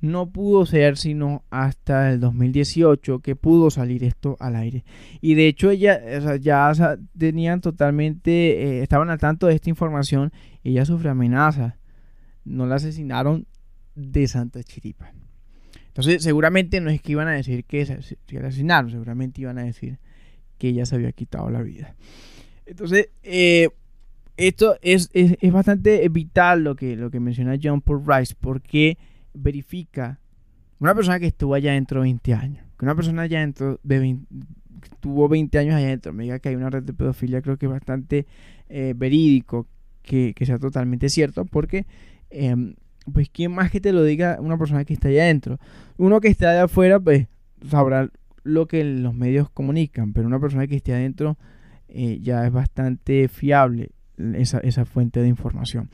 No 0.00 0.30
pudo 0.30 0.64
ser 0.64 0.96
sino 0.96 1.42
hasta 1.50 2.12
el 2.12 2.20
2018 2.20 3.18
que 3.18 3.34
pudo 3.34 3.70
salir 3.70 4.04
esto 4.04 4.36
al 4.38 4.54
aire. 4.54 4.84
Y 5.20 5.34
de 5.34 5.48
hecho 5.48 5.70
ella 5.70 6.36
ya 6.36 6.72
tenían 7.16 7.60
totalmente, 7.60 8.30
eh, 8.62 8.82
estaban 8.82 9.10
al 9.10 9.18
tanto 9.18 9.48
de 9.48 9.54
esta 9.54 9.70
información 9.70 10.32
ella 10.62 10.84
sufre 10.84 11.10
amenazas. 11.10 11.74
No 12.44 12.66
la 12.66 12.76
asesinaron 12.76 13.46
de 13.94 14.28
Santa 14.28 14.62
Chiripa. 14.62 15.12
Entonces, 15.88 16.22
seguramente 16.22 16.80
no 16.80 16.90
es 16.90 17.02
que 17.02 17.12
iban 17.12 17.26
a 17.26 17.32
decir 17.32 17.64
que, 17.64 17.84
la 17.84 18.48
asesinaron, 18.48 18.90
seguramente 18.90 19.40
iban 19.40 19.58
a 19.58 19.64
decir 19.64 19.98
que 20.58 20.68
ella 20.68 20.86
se 20.86 20.96
había 20.96 21.12
quitado 21.12 21.50
la 21.50 21.62
vida. 21.62 21.94
Entonces, 22.66 23.08
eh, 23.22 23.70
esto 24.36 24.76
es, 24.82 25.10
bastante 25.50 26.08
vital 26.08 26.62
lo 26.62 26.76
que, 26.76 26.96
lo 26.96 27.10
que 27.10 27.20
menciona 27.20 27.58
John 27.60 27.80
Paul 27.80 28.04
Rice, 28.06 28.34
porque 28.38 28.98
verifica 29.34 30.20
una 30.78 30.94
persona 30.94 31.18
que 31.18 31.26
estuvo 31.26 31.54
allá 31.54 31.72
dentro 31.72 32.00
de 32.00 32.04
20 32.04 32.34
años, 32.34 32.64
que 32.78 32.84
una 32.84 32.94
persona 32.94 33.22
allá 33.22 33.40
dentro 33.40 33.80
de 33.82 34.18
tuvo 35.00 35.28
20 35.28 35.58
años 35.58 35.74
allá 35.74 35.86
adentro, 35.86 36.12
me 36.12 36.24
diga 36.24 36.38
que 36.38 36.50
hay 36.50 36.54
una 36.54 36.70
red 36.70 36.82
de 36.82 36.92
pedofilia, 36.92 37.42
creo 37.42 37.56
que 37.56 37.66
es 37.66 37.72
bastante 37.72 38.26
eh, 38.68 38.94
verídico, 38.96 39.66
que, 40.02 40.34
sea 40.44 40.58
totalmente 40.58 41.08
cierto, 41.08 41.44
porque, 41.44 41.86
em, 42.30 42.74
pues, 43.12 43.28
¿quién 43.28 43.52
más 43.52 43.70
que 43.70 43.80
te 43.80 43.92
lo 43.92 44.02
diga 44.04 44.38
una 44.40 44.56
persona 44.56 44.84
que 44.84 44.94
está 44.94 45.08
allá 45.08 45.24
adentro? 45.24 45.58
Uno 45.96 46.20
que 46.20 46.28
está 46.28 46.50
allá 46.50 46.64
afuera, 46.64 46.98
pues, 46.98 47.26
sabrá 47.68 48.08
lo 48.48 48.66
que 48.66 48.84
los 48.84 49.14
medios 49.14 49.50
comunican, 49.50 50.12
pero 50.12 50.26
una 50.26 50.40
persona 50.40 50.66
que 50.66 50.76
esté 50.76 50.94
adentro 50.94 51.36
eh, 51.88 52.18
ya 52.20 52.46
es 52.46 52.52
bastante 52.52 53.28
fiable 53.28 53.90
esa, 54.34 54.58
esa 54.60 54.84
fuente 54.84 55.20
de 55.20 55.28
información. 55.28 55.90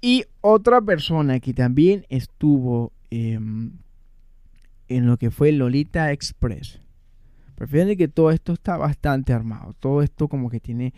Y 0.00 0.24
otra 0.40 0.80
persona 0.80 1.38
que 1.40 1.54
también 1.54 2.04
estuvo 2.08 2.92
em, 3.10 3.72
en 4.88 5.06
lo 5.06 5.16
que 5.16 5.30
fue 5.30 5.52
Lolita 5.52 6.10
Express. 6.10 6.80
Prefieren 7.54 7.96
que 7.96 8.08
todo 8.08 8.32
esto 8.32 8.54
está 8.54 8.76
bastante 8.76 9.32
armado. 9.32 9.74
Todo 9.78 10.02
esto 10.02 10.28
como 10.28 10.50
que 10.50 10.60
tiene... 10.60 10.92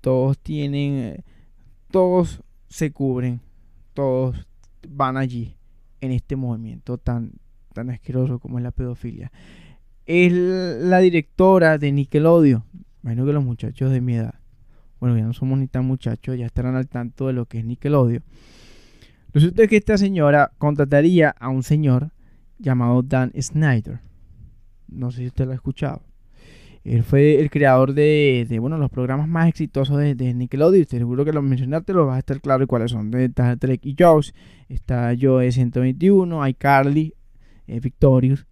Todos 0.00 0.38
tienen 0.38 0.92
eh, 0.94 1.24
todos 1.92 2.42
se 2.68 2.90
cubren, 2.90 3.40
todos 3.94 4.48
van 4.88 5.16
allí 5.16 5.56
en 6.00 6.10
este 6.10 6.34
movimiento 6.34 6.98
tan, 6.98 7.32
tan 7.72 7.90
asqueroso 7.90 8.40
como 8.40 8.58
es 8.58 8.64
la 8.64 8.72
pedofilia. 8.72 9.30
Es 10.06 10.32
la 10.32 10.98
directora 10.98 11.78
de 11.78 11.92
Nickelodeon. 11.92 12.64
Imagino 13.02 13.26
que 13.26 13.32
los 13.32 13.44
muchachos 13.44 13.90
de 13.90 14.00
mi 14.00 14.16
edad, 14.16 14.34
bueno, 15.00 15.16
ya 15.16 15.24
no 15.24 15.32
somos 15.32 15.58
ni 15.58 15.66
tan 15.66 15.84
muchachos, 15.84 16.38
ya 16.38 16.46
estarán 16.46 16.76
al 16.76 16.88
tanto 16.88 17.26
de 17.26 17.32
lo 17.32 17.46
que 17.46 17.58
es 17.58 17.64
Nickelodeon. 17.64 18.22
Es 19.34 19.68
que 19.68 19.76
esta 19.76 19.96
señora 19.96 20.52
contrataría 20.58 21.30
a 21.30 21.48
un 21.48 21.62
señor 21.62 22.10
llamado 22.58 23.02
Dan 23.02 23.32
Snyder. 23.40 24.00
No 24.88 25.10
sé 25.10 25.18
si 25.18 25.26
usted 25.28 25.46
lo 25.46 25.52
ha 25.52 25.54
escuchado. 25.54 26.02
Él 26.84 27.04
fue 27.04 27.40
el 27.40 27.48
creador 27.48 27.94
de, 27.94 28.46
bueno, 28.60 28.76
los 28.76 28.90
programas 28.90 29.28
más 29.28 29.48
exitosos 29.48 29.98
de, 29.98 30.14
de 30.14 30.34
Nickelodeon. 30.34 30.84
Seguro 30.86 31.24
que 31.24 31.32
lo 31.32 31.40
mencionaste, 31.40 31.92
lo 31.92 32.06
vas 32.06 32.16
a 32.16 32.18
estar 32.18 32.40
claro 32.40 32.66
cuáles 32.66 32.90
son. 32.90 33.14
Está 33.14 33.56
Trek 33.56 33.80
y 33.84 33.94
Josh, 33.98 34.32
está 34.68 35.14
Joe 35.18 35.50
121, 35.50 36.48
iCarly, 36.48 37.14
eh, 37.68 37.80
Victorious. 37.80 38.46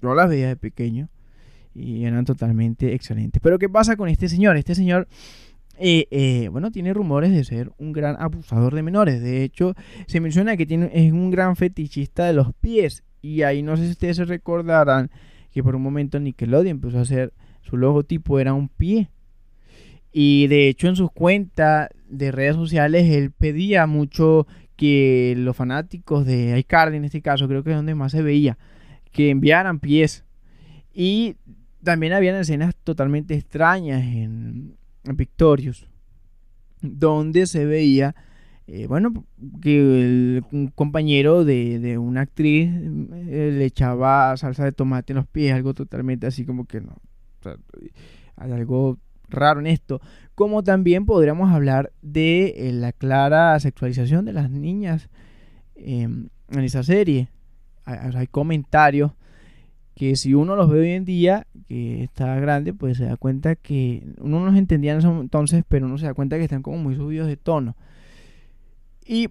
Yo 0.00 0.14
las 0.14 0.28
veía 0.28 0.48
de 0.48 0.56
pequeño 0.56 1.08
y 1.74 2.04
eran 2.04 2.24
totalmente 2.24 2.94
excelentes. 2.94 3.40
Pero 3.42 3.58
¿qué 3.58 3.68
pasa 3.68 3.96
con 3.96 4.08
este 4.08 4.28
señor? 4.28 4.56
Este 4.56 4.74
señor, 4.74 5.08
eh, 5.78 6.06
eh, 6.10 6.48
bueno, 6.48 6.70
tiene 6.70 6.92
rumores 6.92 7.32
de 7.32 7.44
ser 7.44 7.72
un 7.78 7.92
gran 7.92 8.16
abusador 8.20 8.74
de 8.74 8.82
menores. 8.82 9.22
De 9.22 9.44
hecho, 9.44 9.74
se 10.06 10.20
menciona 10.20 10.56
que 10.56 10.66
tiene, 10.66 10.90
es 10.92 11.12
un 11.12 11.30
gran 11.30 11.56
fetichista 11.56 12.26
de 12.26 12.32
los 12.32 12.52
pies. 12.54 13.04
Y 13.22 13.42
ahí 13.42 13.62
no 13.62 13.76
sé 13.76 13.84
si 13.84 13.92
ustedes 13.92 14.16
se 14.16 14.24
recordarán 14.24 15.10
que 15.52 15.62
por 15.62 15.76
un 15.76 15.82
momento 15.82 16.18
Nickelodeon 16.18 16.68
empezó 16.68 16.98
a 16.98 17.02
hacer 17.02 17.32
su 17.62 17.76
logotipo 17.76 18.38
era 18.38 18.54
un 18.54 18.68
pie. 18.68 19.10
Y 20.12 20.48
de 20.48 20.68
hecho 20.68 20.88
en 20.88 20.96
sus 20.96 21.12
cuentas 21.12 21.88
de 22.08 22.32
redes 22.32 22.56
sociales 22.56 23.08
él 23.10 23.30
pedía 23.30 23.86
mucho 23.86 24.46
que 24.76 25.34
los 25.36 25.56
fanáticos 25.56 26.24
de 26.26 26.58
iCarly 26.58 26.96
en 26.96 27.04
este 27.04 27.22
caso, 27.22 27.46
creo 27.46 27.62
que 27.62 27.70
es 27.70 27.76
donde 27.76 27.94
más 27.94 28.12
se 28.12 28.22
veía, 28.22 28.58
que 29.12 29.30
enviaran 29.30 29.80
pies. 29.80 30.24
Y 30.92 31.36
también 31.82 32.12
habían 32.12 32.36
escenas 32.36 32.74
totalmente 32.84 33.34
extrañas 33.34 34.02
en, 34.02 34.76
en 35.04 35.16
Victorious, 35.16 35.86
donde 36.80 37.46
se 37.46 37.64
veía 37.64 38.14
eh, 38.72 38.86
bueno, 38.86 39.24
que 39.60 40.40
un 40.52 40.68
compañero 40.68 41.44
de, 41.44 41.98
una 41.98 42.20
actriz 42.20 42.70
eh, 42.70 43.50
le 43.52 43.64
echaba 43.64 44.36
salsa 44.36 44.64
de 44.64 44.70
tomate 44.70 45.12
en 45.12 45.16
los 45.16 45.26
pies, 45.26 45.52
algo 45.52 45.74
totalmente 45.74 46.28
así 46.28 46.44
como 46.44 46.66
que 46.66 46.80
no. 46.80 46.94
hay 48.36 48.52
algo 48.52 48.96
raro 49.28 49.58
en 49.58 49.66
esto. 49.66 50.00
Como 50.36 50.62
también 50.62 51.04
podríamos 51.04 51.52
hablar 51.52 51.92
de 52.00 52.54
eh, 52.58 52.72
la 52.72 52.92
clara 52.92 53.58
sexualización 53.58 54.24
de 54.24 54.34
las 54.34 54.52
niñas 54.52 55.08
em, 55.74 56.28
en 56.50 56.60
esa 56.60 56.84
serie. 56.84 57.28
Hay, 57.84 58.26
comentarios 58.26 59.12
que 59.94 60.16
si 60.16 60.34
uno 60.34 60.56
los 60.56 60.70
ve 60.70 60.80
hoy 60.80 60.90
en 60.90 61.04
día, 61.04 61.46
que 61.68 62.04
está 62.04 62.36
grande, 62.36 62.72
pues 62.72 62.96
se 62.98 63.04
da 63.04 63.16
cuenta 63.16 63.56
que 63.56 64.02
uno 64.18 64.40
no 64.40 64.46
los 64.46 64.56
entendía 64.56 64.92
en 64.92 64.98
ese 64.98 65.08
entonces, 65.08 65.64
pero 65.68 65.86
uno 65.86 65.98
se 65.98 66.06
da 66.06 66.14
cuenta 66.14 66.36
que 66.38 66.44
están 66.44 66.62
como 66.62 66.78
muy 66.78 66.94
subidos 66.94 67.26
de 67.26 67.36
tono. 67.36 67.76
Y 69.04 69.28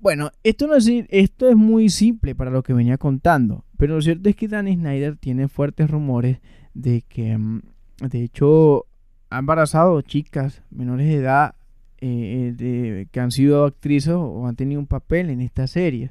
bueno, 0.00 0.30
esto, 0.42 0.66
no 0.66 0.74
es, 0.74 0.90
esto 1.10 1.48
es 1.48 1.56
muy 1.56 1.88
simple 1.88 2.34
para 2.34 2.50
lo 2.50 2.62
que 2.62 2.72
venía 2.72 2.98
contando, 2.98 3.64
pero 3.76 3.94
lo 3.94 4.02
cierto 4.02 4.28
es 4.28 4.34
que 4.34 4.48
Dan 4.48 4.66
Snyder 4.66 5.16
tiene 5.16 5.46
fuertes 5.46 5.88
rumores 5.88 6.38
de 6.74 7.02
que, 7.02 7.38
mm, 7.38 7.62
de 8.08 8.24
hecho, 8.24 8.86
ha 9.30 9.38
embarazado 9.38 10.00
chicas 10.02 10.62
menores 10.70 11.06
de 11.06 11.14
edad 11.14 11.54
eh, 12.00 12.52
eh, 12.58 13.06
que 13.12 13.20
han 13.20 13.30
sido 13.30 13.64
actrices 13.64 14.14
o 14.14 14.48
han 14.48 14.56
tenido 14.56 14.80
un 14.80 14.88
papel 14.88 15.30
en 15.30 15.40
esta 15.40 15.68
serie. 15.68 16.10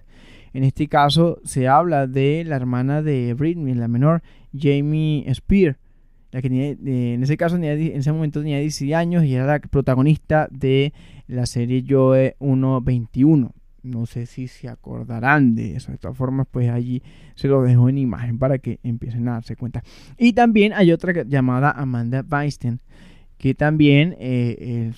En 0.53 0.63
este 0.63 0.87
caso 0.87 1.39
se 1.43 1.67
habla 1.67 2.07
de 2.07 2.43
la 2.45 2.55
hermana 2.55 3.01
de 3.01 3.33
Britney, 3.33 3.73
la 3.73 3.87
menor, 3.87 4.21
Jamie 4.57 5.25
Spear, 5.33 5.77
la 6.31 6.41
que 6.41 6.47
eh, 6.47 7.13
en 7.13 7.23
ese 7.23 7.37
caso 7.37 7.55
en 7.55 7.63
ese 7.63 8.11
momento 8.11 8.41
tenía 8.41 8.59
16 8.59 8.93
años 8.93 9.23
y 9.23 9.35
era 9.35 9.45
la 9.45 9.59
protagonista 9.59 10.47
de 10.51 10.93
la 11.27 11.45
serie 11.45 11.85
Joe 11.87 12.35
121. 12.39 13.53
No 13.83 14.05
sé 14.05 14.27
si 14.27 14.47
se 14.47 14.69
acordarán 14.69 15.55
de 15.55 15.75
eso. 15.75 15.91
De 15.91 15.97
todas 15.97 16.15
formas, 16.15 16.47
pues 16.51 16.69
allí 16.69 17.01
se 17.35 17.47
lo 17.47 17.63
dejo 17.63 17.89
en 17.89 17.97
imagen 17.97 18.37
para 18.37 18.59
que 18.59 18.79
empiecen 18.83 19.27
a 19.27 19.33
darse 19.33 19.55
cuenta. 19.55 19.83
Y 20.17 20.33
también 20.33 20.73
hay 20.73 20.91
otra 20.91 21.23
llamada 21.23 21.71
Amanda 21.71 22.23
Weinstein, 22.29 22.79
que 23.39 23.55
también 23.55 24.15
eh, 24.19 24.91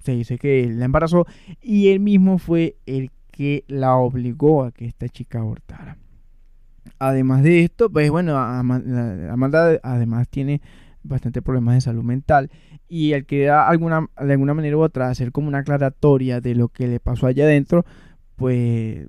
se 0.00 0.12
dice 0.12 0.38
que 0.38 0.68
la 0.70 0.84
embarazó 0.84 1.26
y 1.62 1.88
él 1.88 2.00
mismo 2.00 2.38
fue 2.38 2.76
el 2.86 3.10
que 3.38 3.64
la 3.68 3.94
obligó 3.94 4.64
a 4.64 4.72
que 4.72 4.84
esta 4.84 5.08
chica 5.08 5.38
abortara. 5.38 5.96
Además 6.98 7.44
de 7.44 7.62
esto, 7.62 7.88
pues 7.88 8.10
bueno, 8.10 8.36
Amanda 8.36 9.78
además 9.84 10.28
tiene 10.28 10.60
bastante 11.04 11.40
problemas 11.40 11.76
de 11.76 11.80
salud 11.82 12.02
mental 12.02 12.50
y 12.88 13.12
al 13.12 13.26
que 13.26 13.48
alguna, 13.48 14.08
de 14.20 14.32
alguna 14.32 14.54
manera 14.54 14.76
u 14.76 14.80
otra 14.80 15.08
hacer 15.08 15.30
como 15.30 15.46
una 15.46 15.58
aclaratoria 15.58 16.40
de 16.40 16.56
lo 16.56 16.68
que 16.68 16.88
le 16.88 16.98
pasó 16.98 17.28
allá 17.28 17.44
adentro, 17.44 17.86
pues 18.34 19.06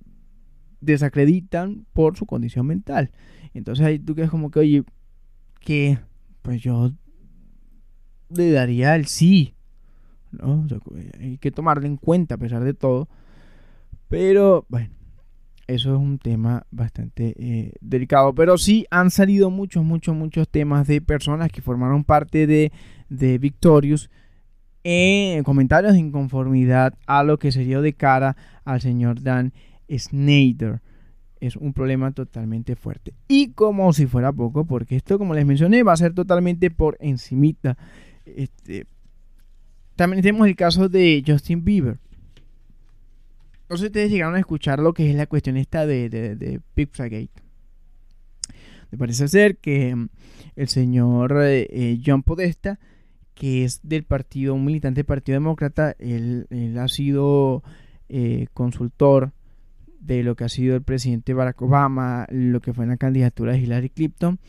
desacreditan 0.79 1.87
por 1.91 2.15
su 2.15 2.27
condición 2.27 2.67
mental. 2.67 3.09
Entonces 3.55 3.83
ahí 3.83 3.97
tú 3.97 4.13
quedas 4.13 4.29
como 4.29 4.51
que, 4.51 4.59
oye, 4.59 4.83
que 5.59 5.97
pues 6.43 6.61
yo 6.61 6.91
le 8.29 8.51
daría 8.51 8.95
el 8.95 9.07
sí, 9.07 9.55
¿no? 10.31 10.67
hay 11.19 11.39
que 11.39 11.49
tomarlo 11.49 11.87
en 11.87 11.97
cuenta 11.97 12.35
a 12.35 12.37
pesar 12.37 12.63
de 12.63 12.75
todo. 12.75 13.09
Pero 14.09 14.65
bueno, 14.69 14.89
eso 15.67 15.93
es 15.93 15.99
un 15.99 16.17
tema 16.17 16.65
bastante 16.71 17.35
eh, 17.37 17.73
delicado. 17.79 18.33
Pero 18.33 18.57
sí 18.57 18.85
han 18.89 19.11
salido 19.11 19.51
muchos, 19.51 19.85
muchos, 19.85 20.15
muchos 20.15 20.49
temas 20.49 20.87
de 20.87 20.99
personas 20.99 21.51
que 21.51 21.61
formaron 21.61 22.03
parte 22.03 22.47
de, 22.47 22.71
de 23.07 23.37
Victorious 23.37 24.09
en 24.83 25.43
comentarios 25.43 25.93
de 25.93 25.99
inconformidad 25.99 26.95
a 27.05 27.23
lo 27.23 27.37
que 27.37 27.51
se 27.51 27.63
dio 27.63 27.81
de 27.81 27.93
cara 27.93 28.35
al 28.65 28.81
señor 28.81 29.21
Dan 29.21 29.53
Snyder. 29.95 30.81
Es 31.39 31.55
un 31.55 31.73
problema 31.73 32.11
totalmente 32.11 32.75
fuerte. 32.75 33.13
Y 33.27 33.51
como 33.51 33.93
si 33.93 34.07
fuera 34.07 34.33
poco, 34.33 34.65
porque 34.65 34.95
esto, 34.95 35.19
como 35.19 35.35
les 35.35 35.45
mencioné, 35.45 35.83
va 35.83 35.93
a 35.93 35.97
ser 35.97 36.13
totalmente 36.13 36.71
por 36.71 36.97
encimita. 36.99 37.77
Este, 38.25 38.87
también 39.95 40.23
tenemos 40.23 40.47
el 40.47 40.55
caso 40.55 40.89
de 40.89 41.23
Justin 41.25 41.63
Bieber. 41.63 41.99
No 43.69 43.77
sé 43.77 43.83
si 43.83 43.87
ustedes 43.87 44.11
llegaron 44.11 44.35
a 44.35 44.39
escuchar 44.39 44.79
lo 44.79 44.93
que 44.93 45.09
es 45.09 45.15
la 45.15 45.27
cuestión 45.27 45.57
esta 45.57 45.85
de, 45.85 46.09
de, 46.09 46.35
de 46.35 46.59
Pizzagate. 46.73 47.29
Me 48.91 48.97
parece 48.97 49.27
ser 49.27 49.57
que 49.57 49.95
mm, 49.95 50.09
el 50.55 50.67
señor 50.67 51.37
eh, 51.41 51.67
eh, 51.69 52.01
John 52.03 52.23
Podesta 52.23 52.79
que 53.39 53.63
es 53.63 53.79
del 53.83 54.03
partido, 54.03 54.53
un 54.53 54.65
militante 54.65 54.99
del 54.99 55.05
Partido 55.05 55.37
Demócrata, 55.37 55.95
él, 55.97 56.45
ha 56.77 56.89
sido 56.89 57.63
eh, 58.09 58.47
consultor 58.53 59.31
de 60.01 60.23
lo 60.23 60.35
que 60.35 60.43
ha 60.43 60.49
sido 60.49 60.75
el 60.75 60.81
presidente 60.81 61.33
Barack 61.33 61.61
Obama, 61.61 62.27
lo 62.31 62.59
que 62.59 62.73
fue 62.73 62.83
en 62.83 62.89
la 62.89 62.97
candidatura 62.97 63.53
de 63.53 63.59
Hillary 63.59 63.89
Clinton. 63.91 64.39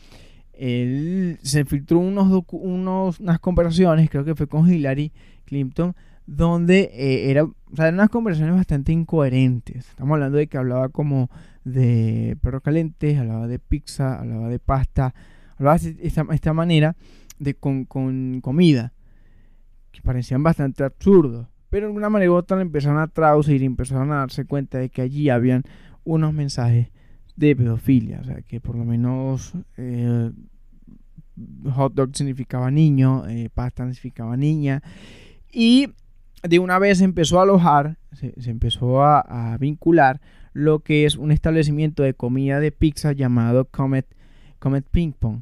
Él 0.51 1.39
se 1.41 1.63
filtró 1.63 1.99
unos, 1.99 2.43
unos 2.51 3.21
unas 3.21 3.39
conversaciones, 3.39 4.09
creo 4.09 4.25
que 4.25 4.35
fue 4.35 4.47
con 4.47 4.69
Hillary 4.69 5.13
Clinton, 5.45 5.95
donde 6.31 6.91
eh, 6.93 7.29
era, 7.29 7.43
o 7.43 7.53
sea, 7.73 7.87
eran 7.87 7.95
unas 7.95 8.09
conversaciones 8.09 8.55
bastante 8.55 8.93
incoherentes. 8.93 9.89
Estamos 9.89 10.13
hablando 10.13 10.37
de 10.37 10.47
que 10.47 10.57
hablaba 10.57 10.87
como 10.87 11.29
de 11.65 12.37
perro 12.41 12.61
caliente, 12.61 13.17
hablaba 13.17 13.47
de 13.47 13.59
pizza, 13.59 14.17
hablaba 14.17 14.47
de 14.47 14.57
pasta, 14.57 15.13
hablaba 15.57 15.77
de 15.77 15.97
esta, 16.01 16.25
esta 16.31 16.53
manera 16.53 16.95
de, 17.37 17.53
con, 17.55 17.83
comida, 17.83 18.93
que 19.91 20.01
parecían 20.01 20.41
bastante 20.41 20.85
absurdos. 20.85 21.47
Pero 21.69 21.87
de 21.87 21.93
una 21.93 22.09
manera 22.09 22.31
u 22.31 22.35
otra 22.35 22.61
empezaron 22.61 22.99
a 22.99 23.07
traducir 23.07 23.61
y 23.61 23.65
empezaron 23.65 24.13
a 24.13 24.19
darse 24.19 24.45
cuenta 24.45 24.77
de 24.77 24.87
que 24.87 25.01
allí 25.01 25.29
habían 25.29 25.63
unos 26.05 26.33
mensajes 26.33 26.87
de 27.35 27.55
pedofilia. 27.57 28.21
O 28.21 28.23
sea, 28.23 28.41
que 28.41 28.61
por 28.61 28.77
lo 28.77 28.85
menos 28.85 29.53
eh, 29.75 30.31
hot 31.73 31.93
dog 31.93 32.15
significaba 32.15 32.71
niño, 32.71 33.27
eh, 33.27 33.49
pasta 33.53 33.83
significaba 33.83 34.37
niña. 34.37 34.81
Y 35.51 35.89
de 36.43 36.59
una 36.59 36.79
vez 36.79 37.01
empezó 37.01 37.39
a 37.39 37.43
alojar, 37.43 37.97
se, 38.13 38.33
empezó 38.49 39.03
a, 39.03 39.57
vincular 39.59 40.21
lo 40.53 40.79
que 40.79 41.05
es 41.05 41.15
un 41.15 41.31
establecimiento 41.31 42.03
de 42.03 42.13
comida 42.13 42.59
de 42.59 42.71
pizza 42.71 43.13
llamado 43.13 43.65
Comet, 43.65 44.05
Comet 44.59 44.85
Ping 44.89 45.13
Pong. 45.13 45.41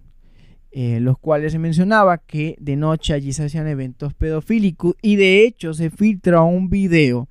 Eh, 0.71 0.99
los 0.99 1.17
cuales 1.17 1.51
se 1.53 1.57
mencionaba 1.57 2.19
que 2.19 2.55
de 2.59 2.75
noche 2.75 3.13
allí 3.13 3.33
se 3.33 3.45
hacían 3.45 3.67
eventos 3.67 4.13
pedofílicos 4.13 4.93
y 5.01 5.15
de 5.15 5.43
hecho 5.43 5.73
se 5.73 5.89
filtra 5.89 6.43
un 6.43 6.69
video 6.69 7.27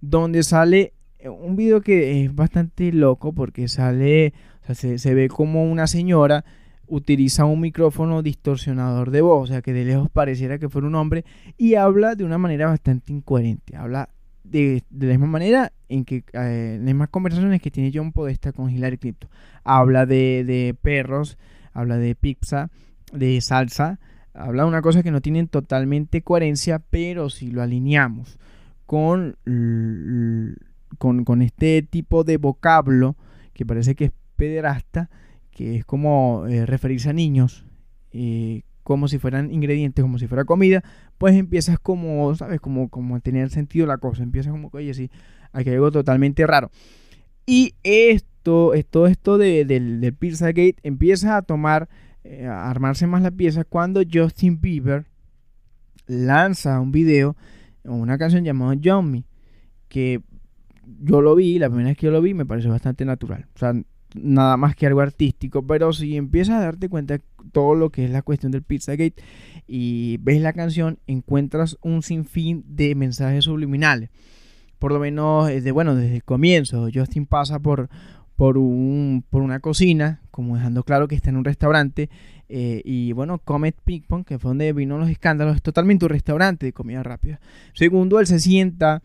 donde 0.00 0.42
sale 0.42 0.92
eh, 1.24 1.28
un 1.28 1.56
video 1.56 1.80
que 1.80 2.24
es 2.24 2.34
bastante 2.34 2.92
loco 2.92 3.32
porque 3.32 3.68
sale, 3.68 4.34
o 4.68 4.74
sea, 4.74 4.98
se, 4.98 5.14
ve 5.14 5.28
como 5.28 5.64
una 5.64 5.86
señora 5.86 6.44
utiliza 6.86 7.44
un 7.44 7.60
micrófono 7.60 8.22
distorsionador 8.22 9.10
de 9.10 9.20
voz, 9.20 9.44
o 9.44 9.52
sea 9.52 9.62
que 9.62 9.72
de 9.72 9.84
lejos 9.84 10.10
pareciera 10.10 10.58
que 10.58 10.68
fuera 10.68 10.86
un 10.86 10.94
hombre 10.94 11.24
y 11.56 11.74
habla 11.74 12.14
de 12.14 12.24
una 12.24 12.38
manera 12.38 12.66
bastante 12.66 13.12
incoherente, 13.12 13.76
habla 13.76 14.08
de, 14.44 14.82
la 14.90 15.06
misma 15.06 15.26
manera 15.26 15.72
en 15.88 16.04
que 16.04 16.16
eh, 16.32 16.74
en 16.76 16.84
las 16.84 16.94
mismas 16.94 17.08
conversaciones 17.08 17.60
que 17.60 17.70
tiene 17.70 17.90
John 17.92 18.12
Podesta 18.12 18.52
con 18.52 18.70
Hillary 18.70 18.98
Clinton, 18.98 19.30
habla 19.64 20.06
de, 20.06 20.76
perros, 20.80 21.38
habla 21.72 21.96
de 21.96 22.14
pizza, 22.14 22.70
de 23.12 23.40
salsa, 23.40 23.98
habla 24.34 24.62
de 24.62 24.68
una 24.68 24.82
cosa 24.82 25.02
que 25.02 25.10
no 25.10 25.20
tienen 25.20 25.48
totalmente 25.48 26.22
coherencia, 26.22 26.78
pero 26.78 27.30
si 27.30 27.50
lo 27.50 27.62
alineamos 27.62 28.38
con, 28.86 29.36
con, 30.98 31.42
este 31.42 31.82
tipo 31.82 32.22
de 32.24 32.36
vocablo 32.36 33.16
que 33.54 33.64
parece 33.64 33.94
que 33.94 34.06
es 34.06 34.12
pederasta, 34.36 35.10
que 35.54 35.76
es 35.76 35.84
como 35.84 36.46
eh, 36.48 36.66
referirse 36.66 37.10
a 37.10 37.12
niños, 37.12 37.64
eh, 38.12 38.62
como 38.82 39.08
si 39.08 39.18
fueran 39.18 39.52
ingredientes, 39.52 40.02
como 40.02 40.18
si 40.18 40.26
fuera 40.26 40.44
comida, 40.44 40.82
pues 41.16 41.34
empiezas 41.34 41.78
como, 41.78 42.34
¿sabes? 42.34 42.60
Como, 42.60 42.88
como 42.90 43.20
tener 43.20 43.50
sentido 43.50 43.86
la 43.86 43.98
cosa, 43.98 44.22
empiezas 44.22 44.52
como, 44.52 44.68
oye, 44.72 44.92
sí, 44.92 45.10
aquí 45.52 45.70
hay 45.70 45.76
algo 45.76 45.90
totalmente 45.90 46.46
raro. 46.46 46.70
Y 47.46 47.74
esto 47.82 48.34
todo, 48.44 49.06
esto 49.06 49.38
de, 49.38 49.64
del, 49.64 50.00
del 50.00 50.16
Gate 50.20 50.76
empieza 50.82 51.36
a 51.36 51.42
tomar, 51.42 51.88
eh, 52.22 52.46
a 52.46 52.70
armarse 52.70 53.06
más 53.06 53.22
la 53.22 53.30
pieza 53.30 53.64
cuando 53.64 54.02
Justin 54.10 54.60
Bieber 54.60 55.06
lanza 56.06 56.78
un 56.80 56.92
video, 56.92 57.36
una 57.82 58.18
canción 58.18 58.44
llamada 58.44 58.78
John 58.82 59.10
Me, 59.10 59.24
que 59.88 60.20
yo 61.00 61.22
lo 61.22 61.34
vi, 61.34 61.58
la 61.58 61.68
primera 61.68 61.88
vez 61.88 61.96
que 61.96 62.06
yo 62.06 62.12
lo 62.12 62.20
vi 62.20 62.34
me 62.34 62.44
pareció 62.44 62.70
bastante 62.70 63.04
natural. 63.06 63.46
O 63.54 63.58
sea, 63.58 63.72
nada 64.14 64.56
más 64.56 64.74
que 64.74 64.86
algo 64.86 65.00
artístico, 65.00 65.66
pero 65.66 65.92
si 65.92 66.16
empiezas 66.16 66.56
a 66.56 66.64
darte 66.64 66.88
cuenta 66.88 67.18
de 67.18 67.24
todo 67.52 67.74
lo 67.74 67.90
que 67.90 68.04
es 68.04 68.10
la 68.10 68.22
cuestión 68.22 68.52
del 68.52 68.62
Pizzagate 68.62 69.22
y 69.66 70.16
ves 70.18 70.40
la 70.40 70.52
canción, 70.52 70.98
encuentras 71.06 71.76
un 71.82 72.02
sinfín 72.02 72.64
de 72.66 72.94
mensajes 72.94 73.44
subliminales. 73.44 74.10
Por 74.78 74.92
lo 74.92 75.00
menos, 75.00 75.48
desde, 75.48 75.72
bueno, 75.72 75.94
desde 75.94 76.16
el 76.16 76.24
comienzo, 76.24 76.88
Justin 76.92 77.26
pasa 77.26 77.58
por 77.58 77.88
por, 78.36 78.58
un, 78.58 79.24
por 79.28 79.42
una 79.42 79.60
cocina, 79.60 80.20
como 80.30 80.56
dejando 80.56 80.82
claro 80.82 81.08
que 81.08 81.14
está 81.14 81.30
en 81.30 81.36
un 81.36 81.44
restaurante. 81.44 82.10
Eh, 82.48 82.82
y 82.84 83.12
bueno, 83.12 83.38
Comet 83.38 83.76
Ping 83.84 84.02
Pong, 84.02 84.24
que 84.24 84.38
fue 84.38 84.50
donde 84.50 84.72
vino 84.72 84.98
los 84.98 85.08
escándalos, 85.08 85.56
es 85.56 85.62
totalmente 85.62 86.04
un 86.04 86.10
restaurante 86.10 86.66
de 86.66 86.72
comida 86.72 87.02
rápida. 87.02 87.40
Segundo, 87.74 88.20
él 88.20 88.26
se 88.26 88.40
sienta 88.40 89.02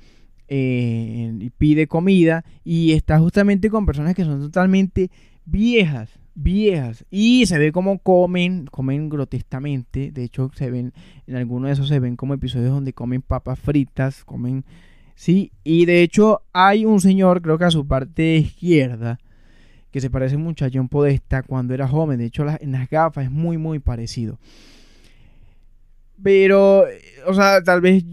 eh, 0.50 1.32
y 1.40 1.50
pide 1.52 1.88
comida 1.88 2.44
y 2.64 2.92
está 2.92 3.20
justamente 3.20 3.70
con 3.70 3.86
personas 3.86 4.16
que 4.16 4.26
son 4.26 4.42
totalmente 4.42 5.12
viejas, 5.46 6.20
viejas. 6.36 7.06
Y 7.10 7.46
se 7.46 7.58
ve 7.58 7.72
como 7.72 8.00
comen, 8.00 8.66
comen 8.66 9.10
grotescamente. 9.10 10.12
De 10.12 10.24
hecho, 10.24 10.52
se 10.56 10.70
ven, 10.70 10.92
en 11.28 11.36
algunos 11.36 11.68
de 11.68 11.74
esos 11.74 11.88
se 11.88 12.00
ven 12.00 12.16
como 12.16 12.34
episodios 12.34 12.72
donde 12.72 12.94
comen 12.94 13.22
papas 13.22 13.60
fritas, 13.60 14.26
comen 14.26 14.66
Sí, 15.20 15.52
y 15.66 15.86
de 15.86 16.02
hecho 16.02 16.44
hay 16.54 16.86
un 16.86 17.02
señor, 17.02 17.42
creo 17.42 17.58
que 17.58 17.66
a 17.66 17.72
su 17.72 17.86
parte 17.86 18.38
izquierda, 18.38 19.20
que 19.92 20.00
se 20.00 20.10
parece 20.10 20.38
mucho 20.38 20.64
a 20.64 20.70
John 20.74 20.88
Podesta 20.88 21.44
cuando 21.44 21.74
era 21.74 21.90
joven. 21.90 22.20
De 22.20 22.26
hecho, 22.28 22.46
en 22.48 22.72
las 22.72 22.90
gafas 22.90 23.26
es 23.26 23.30
muy, 23.30 23.58
muy 23.58 23.80
parecido. 23.80 24.40
Pero, 26.24 26.86
o 27.28 27.34
sea, 27.34 27.62
tal 27.62 27.82
vez, 27.82 28.06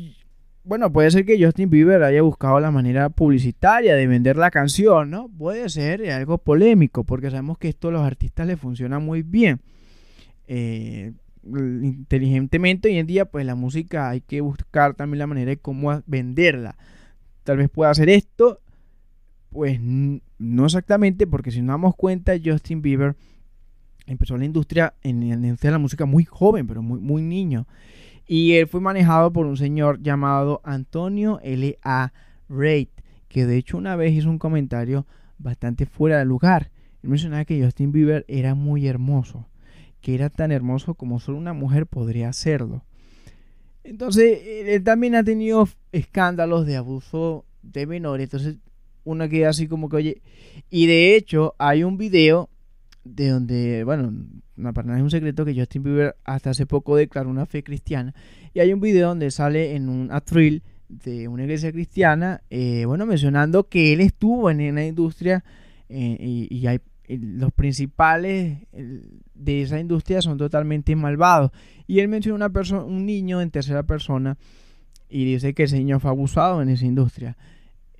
bueno, 0.66 0.92
puede 0.92 1.10
ser 1.10 1.24
que 1.24 1.42
Justin 1.42 1.70
Bieber 1.70 2.02
haya 2.02 2.22
buscado 2.22 2.60
la 2.60 2.70
manera 2.70 3.08
publicitaria 3.08 3.94
de 3.94 4.06
vender 4.06 4.36
la 4.36 4.50
canción, 4.50 5.10
¿no? 5.10 5.28
Puede 5.28 5.68
ser 5.68 6.10
algo 6.10 6.38
polémico, 6.38 7.04
porque 7.04 7.30
sabemos 7.30 7.56
que 7.58 7.68
esto 7.68 7.88
a 7.88 7.92
los 7.92 8.02
artistas 8.02 8.46
les 8.46 8.58
funciona 8.58 8.98
muy 8.98 9.22
bien. 9.22 9.60
Eh, 10.48 11.12
inteligentemente 11.44 12.88
hoy 12.88 12.98
en 12.98 13.06
día, 13.06 13.24
pues 13.24 13.46
la 13.46 13.54
música 13.54 14.10
hay 14.10 14.20
que 14.20 14.40
buscar 14.40 14.94
también 14.94 15.20
la 15.20 15.26
manera 15.26 15.50
de 15.50 15.56
cómo 15.56 16.02
venderla 16.06 16.76
tal 17.46 17.56
vez 17.56 17.70
pueda 17.70 17.90
hacer 17.90 18.10
esto 18.10 18.60
Pues 19.50 19.80
no 19.80 20.66
exactamente, 20.66 21.26
porque 21.26 21.50
si 21.50 21.62
nos 21.62 21.74
damos 21.74 21.96
cuenta, 21.96 22.34
Justin 22.44 22.82
Bieber 22.82 23.16
empezó 24.06 24.36
la 24.36 24.44
industria 24.44 24.92
en, 25.02 25.22
en, 25.22 25.44
en 25.44 25.58
la 25.62 25.78
música 25.78 26.04
muy 26.04 26.24
joven, 26.24 26.66
pero 26.66 26.82
muy, 26.82 27.00
muy 27.00 27.22
niño. 27.22 27.66
Y 28.26 28.54
él 28.54 28.66
fue 28.66 28.80
manejado 28.80 29.32
por 29.32 29.46
un 29.46 29.56
señor 29.56 30.02
llamado 30.02 30.60
Antonio 30.64 31.38
L.A. 31.42 32.12
Reid, 32.48 32.88
que 33.28 33.46
de 33.46 33.56
hecho 33.56 33.78
una 33.78 33.96
vez 33.96 34.12
hizo 34.12 34.28
un 34.28 34.38
comentario 34.38 35.06
bastante 35.38 35.86
fuera 35.86 36.18
de 36.18 36.24
lugar. 36.24 36.70
Él 37.02 37.10
mencionaba 37.10 37.44
que 37.44 37.62
Justin 37.62 37.92
Bieber 37.92 38.24
era 38.26 38.54
muy 38.54 38.86
hermoso, 38.86 39.46
que 40.00 40.14
era 40.14 40.28
tan 40.28 40.50
hermoso 40.50 40.94
como 40.94 41.20
solo 41.20 41.38
una 41.38 41.52
mujer 41.52 41.86
podría 41.86 42.28
hacerlo. 42.28 42.84
Entonces, 43.84 44.40
él 44.44 44.82
también 44.82 45.14
ha 45.14 45.22
tenido 45.22 45.68
escándalos 45.92 46.66
de 46.66 46.76
abuso 46.76 47.44
de 47.62 47.86
menores. 47.86 48.24
Entonces, 48.24 48.56
uno 49.04 49.28
queda 49.28 49.50
así 49.50 49.68
como 49.68 49.88
que, 49.88 49.96
oye, 49.96 50.22
y 50.68 50.86
de 50.86 51.14
hecho, 51.14 51.54
hay 51.58 51.84
un 51.84 51.96
video 51.96 52.50
de 53.14 53.28
donde, 53.30 53.84
bueno, 53.84 54.12
para 54.74 54.86
nada 54.86 54.98
es 54.98 55.02
un 55.02 55.10
secreto 55.10 55.44
que 55.44 55.54
Justin 55.54 55.82
Bieber 55.82 56.16
hasta 56.24 56.50
hace 56.50 56.66
poco 56.66 56.96
declaró 56.96 57.30
una 57.30 57.46
fe 57.46 57.62
cristiana. 57.62 58.14
Y 58.54 58.60
hay 58.60 58.72
un 58.72 58.80
video 58.80 59.08
donde 59.08 59.30
sale 59.30 59.74
en 59.74 59.88
un 59.88 60.10
atril 60.10 60.62
de 60.88 61.28
una 61.28 61.44
iglesia 61.44 61.72
cristiana, 61.72 62.42
eh, 62.50 62.84
bueno, 62.86 63.06
mencionando 63.06 63.68
que 63.68 63.92
él 63.92 64.00
estuvo 64.00 64.50
en 64.50 64.74
la 64.74 64.86
industria 64.86 65.44
eh, 65.88 66.16
y, 66.20 66.54
y, 66.54 66.66
hay 66.66 66.80
los 67.08 67.52
principales 67.52 68.58
de 69.34 69.62
esa 69.62 69.78
industria 69.78 70.22
son 70.22 70.38
totalmente 70.38 70.96
malvados. 70.96 71.52
Y 71.86 72.00
él 72.00 72.08
menciona 72.08 72.34
una 72.34 72.50
persona, 72.50 72.82
un 72.82 73.06
niño 73.06 73.40
en 73.40 73.50
tercera 73.50 73.84
persona 73.84 74.36
y 75.08 75.24
dice 75.24 75.54
que 75.54 75.64
ese 75.64 75.78
niño 75.78 76.00
fue 76.00 76.10
abusado 76.10 76.62
en 76.62 76.68
esa 76.68 76.84
industria. 76.84 77.36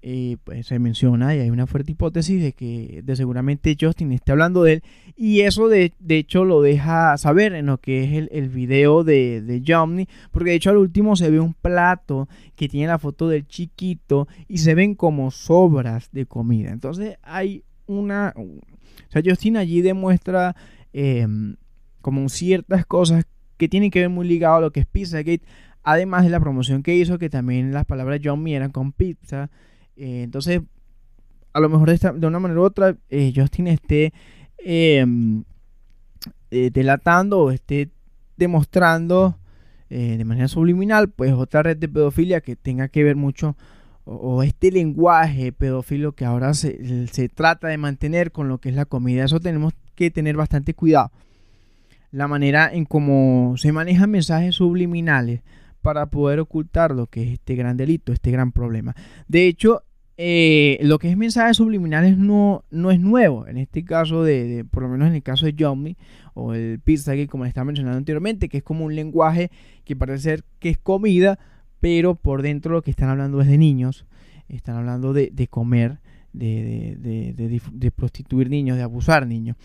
Y 0.08 0.36
pues 0.36 0.68
se 0.68 0.78
menciona 0.78 1.34
y 1.34 1.40
hay 1.40 1.50
una 1.50 1.66
fuerte 1.66 1.90
hipótesis 1.90 2.40
de 2.40 2.52
que 2.52 3.02
de 3.02 3.16
seguramente 3.16 3.76
Justin 3.78 4.12
esté 4.12 4.30
hablando 4.30 4.62
de 4.62 4.74
él. 4.74 4.82
Y 5.16 5.40
eso 5.40 5.66
de, 5.66 5.94
de 5.98 6.18
hecho 6.18 6.44
lo 6.44 6.62
deja 6.62 7.18
saber 7.18 7.54
en 7.54 7.66
lo 7.66 7.78
que 7.78 8.04
es 8.04 8.12
el, 8.12 8.28
el 8.30 8.48
video 8.48 9.02
de, 9.02 9.42
de 9.42 9.64
Jomny. 9.66 10.06
Porque 10.30 10.50
de 10.50 10.56
hecho 10.56 10.70
al 10.70 10.76
último 10.76 11.16
se 11.16 11.28
ve 11.28 11.40
un 11.40 11.54
plato 11.54 12.28
que 12.54 12.68
tiene 12.68 12.86
la 12.86 13.00
foto 13.00 13.28
del 13.28 13.48
chiquito 13.48 14.28
y 14.46 14.58
se 14.58 14.76
ven 14.76 14.94
como 14.94 15.32
sobras 15.32 16.08
de 16.12 16.24
comida. 16.24 16.70
Entonces 16.70 17.16
hay 17.24 17.64
una... 17.86 18.32
O 18.36 19.10
sea, 19.10 19.22
Justin 19.24 19.56
allí 19.56 19.82
demuestra 19.82 20.54
eh, 20.92 21.26
como 22.00 22.28
ciertas 22.28 22.86
cosas 22.86 23.24
que 23.56 23.68
tienen 23.68 23.90
que 23.90 23.98
ver 23.98 24.10
muy 24.10 24.28
ligado 24.28 24.54
a 24.54 24.60
lo 24.60 24.70
que 24.70 24.78
es 24.78 24.86
Pizzagate. 24.86 25.42
Además 25.82 26.22
de 26.22 26.30
la 26.30 26.38
promoción 26.38 26.84
que 26.84 26.94
hizo, 26.94 27.18
que 27.18 27.28
también 27.28 27.72
las 27.72 27.86
palabras 27.86 28.20
John 28.22 28.40
Me 28.40 28.54
eran 28.54 28.70
con 28.70 28.92
pizza. 28.92 29.50
Eh, 29.96 30.22
entonces, 30.22 30.62
a 31.52 31.60
lo 31.60 31.68
mejor 31.68 31.90
de, 31.90 32.26
una 32.26 32.38
manera 32.38 32.60
u 32.60 32.64
otra, 32.64 32.96
eh, 33.08 33.32
Justin 33.34 33.68
esté 33.68 34.12
em, 34.58 35.44
eh, 36.50 36.70
delatando 36.70 37.40
o 37.40 37.50
esté 37.50 37.90
demostrando 38.36 39.38
de 39.88 40.24
manera 40.24 40.48
subliminal, 40.48 41.10
pues 41.10 41.32
otra 41.32 41.62
red 41.62 41.76
de 41.76 41.88
pedofilia 41.88 42.40
que 42.40 42.56
tenga 42.56 42.88
que 42.88 43.04
ver 43.04 43.14
mucho 43.14 43.56
o, 44.04 44.42
este 44.42 44.72
lenguaje 44.72 45.52
pedófilo 45.52 46.10
que 46.10 46.24
ahora 46.24 46.54
se, 46.54 47.06
se, 47.06 47.28
trata 47.28 47.68
de 47.68 47.78
mantener 47.78 48.32
con 48.32 48.48
lo 48.48 48.58
que 48.58 48.70
es 48.70 48.74
la 48.74 48.86
comida. 48.86 49.24
Eso 49.24 49.38
tenemos 49.38 49.74
que 49.94 50.10
tener 50.10 50.36
bastante 50.36 50.74
cuidado. 50.74 51.12
La 52.10 52.26
manera 52.26 52.68
en 52.72 52.84
cómo 52.84 53.54
se 53.56 53.70
manejan 53.70 54.10
mensajes 54.10 54.56
subliminales 54.56 55.42
para 55.82 56.06
poder 56.06 56.40
ocultar 56.40 56.92
lo 56.92 57.06
que 57.06 57.22
es 57.22 57.28
este 57.34 57.54
gran 57.54 57.76
delito, 57.76 58.12
este 58.12 58.32
gran 58.32 58.50
problema. 58.50 58.96
De 59.28 59.46
hecho, 59.46 59.82
eh, 60.18 60.78
lo 60.80 60.98
que 60.98 61.10
es 61.10 61.16
mensajes 61.16 61.58
subliminales 61.58 62.16
no, 62.16 62.64
no 62.70 62.90
es 62.90 63.00
nuevo. 63.00 63.46
En 63.46 63.58
este 63.58 63.84
caso, 63.84 64.22
de, 64.22 64.64
por 64.70 64.82
lo 64.82 64.88
menos 64.88 65.08
en 65.08 65.14
el 65.14 65.22
caso 65.22 65.46
de 65.46 65.52
Yomni 65.52 65.96
o 66.34 66.54
el 66.54 66.80
pizza 66.80 67.14
que 67.14 67.26
como 67.26 67.44
le 67.44 67.48
estaba 67.48 67.66
mencionando 67.66 67.98
anteriormente, 67.98 68.48
que 68.48 68.58
es 68.58 68.62
como 68.62 68.84
un 68.86 68.94
lenguaje 68.94 69.50
que 69.84 69.94
parece 69.96 70.22
ser 70.22 70.44
que 70.58 70.70
es 70.70 70.78
comida, 70.78 71.38
pero 71.80 72.14
por 72.14 72.42
dentro 72.42 72.72
lo 72.72 72.82
que 72.82 72.90
están 72.90 73.10
hablando 73.10 73.40
es 73.40 73.48
de 73.48 73.58
niños, 73.58 74.06
están 74.48 74.76
hablando 74.76 75.12
de, 75.12 75.30
de 75.32 75.48
comer, 75.48 75.98
de, 76.32 76.96
de, 76.98 77.60
de, 77.72 77.90
prostituir 77.90 78.50
niños, 78.50 78.76
de 78.76 78.82
abusar 78.82 79.26
niños. 79.26 79.56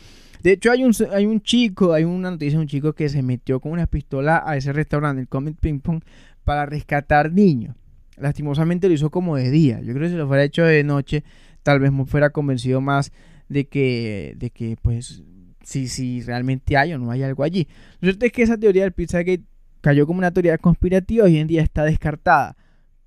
De 0.42 0.54
hecho, 0.54 0.72
hay 0.72 0.84
un, 0.84 0.94
hay 1.14 1.26
un 1.26 1.42
chico, 1.42 1.94
hay 1.94 2.04
una 2.04 2.32
noticia 2.32 2.58
de 2.58 2.64
un 2.64 2.68
chico 2.68 2.94
que 2.94 3.10
se 3.10 3.22
metió 3.22 3.60
con 3.60 3.74
una 3.74 3.88
pistola 3.88 4.42
a 4.46 4.58
ese 4.58 4.74
restaurante, 4.74 5.22
el 5.22 5.28
Comet 5.28 5.58
Ping 5.60 5.80
Pong, 5.80 6.02
para 6.44 6.66
rescatar 6.66 7.32
niños. 7.32 7.76
Lastimosamente 8.22 8.88
lo 8.88 8.94
hizo 8.94 9.10
como 9.10 9.36
de 9.36 9.52
día. 9.52 9.82
Yo 9.82 9.94
creo 9.94 10.04
que 10.06 10.10
si 10.10 10.16
lo 10.16 10.28
fuera 10.28 10.44
hecho 10.44 10.64
de 10.64 10.84
noche, 10.84 11.24
tal 11.64 11.80
vez 11.80 11.92
me 11.92 12.06
fuera 12.06 12.30
convencido 12.30 12.82
más 12.82 13.12
de 13.50 13.66
que, 13.66 14.36
de 14.38 14.50
que 14.50 14.78
pues, 14.82 15.24
si, 15.64 15.88
si 15.88 16.22
realmente 16.22 16.78
hay 16.78 16.94
o 16.94 16.98
no 16.98 17.12
hay 17.12 17.24
algo 17.24 17.44
allí. 17.44 17.68
Lo 18.00 18.08
cierto 18.08 18.26
es 18.26 18.32
que 18.32 18.44
esa 18.44 18.58
teoría 18.58 18.84
del 18.84 18.94
Pizzagate 18.94 19.44
cayó 19.82 20.06
como 20.08 20.20
una 20.20 20.32
teoría 20.32 20.58
conspirativa, 20.58 21.26
hoy 21.26 21.38
en 21.38 21.48
día 21.48 21.62
está 21.62 21.84
descartada. 21.84 22.56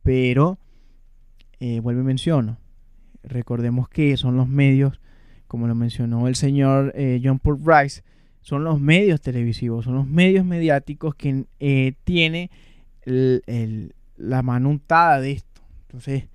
Pero, 0.03 0.59
eh, 1.61 1.81
vuelvo 1.81 2.03
y 2.03 2.05
menciono, 2.05 2.59
recordemos 3.23 3.89
que 3.89 4.17
son 4.17 4.37
los 4.37 4.49
medios 4.49 5.01
como 5.55 5.69
lo 5.69 5.77
mencionó 5.77 6.27
el 6.27 6.35
señor 6.35 6.93
eh, 6.97 7.21
John 7.23 7.39
Paul 7.39 7.61
Rice, 7.65 8.03
son 8.41 8.65
los 8.65 8.81
medios 8.81 9.21
televisivos, 9.21 9.85
son 9.85 9.95
los 9.95 10.05
medios 10.05 10.45
mediáticos 10.45 11.15
que 11.15 11.45
eh, 11.61 11.93
tiene 12.03 12.51
el, 13.03 13.95
la 14.17 14.43
mano 14.43 14.71
untada 14.71 15.21
de 15.21 15.33
esto. 15.33 15.63
Entonces, 15.83 16.29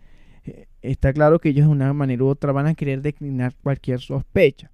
eh, 0.45 0.67
está 0.81 1.13
claro 1.13 1.39
que 1.39 1.49
ellos 1.49 1.67
de 1.67 1.71
una 1.71 1.93
manera 1.93 2.23
u 2.23 2.27
otra 2.27 2.51
van 2.51 2.67
a 2.67 2.75
querer 2.75 3.01
declinar 3.01 3.53
cualquier 3.61 3.99
sospecha. 3.99 4.71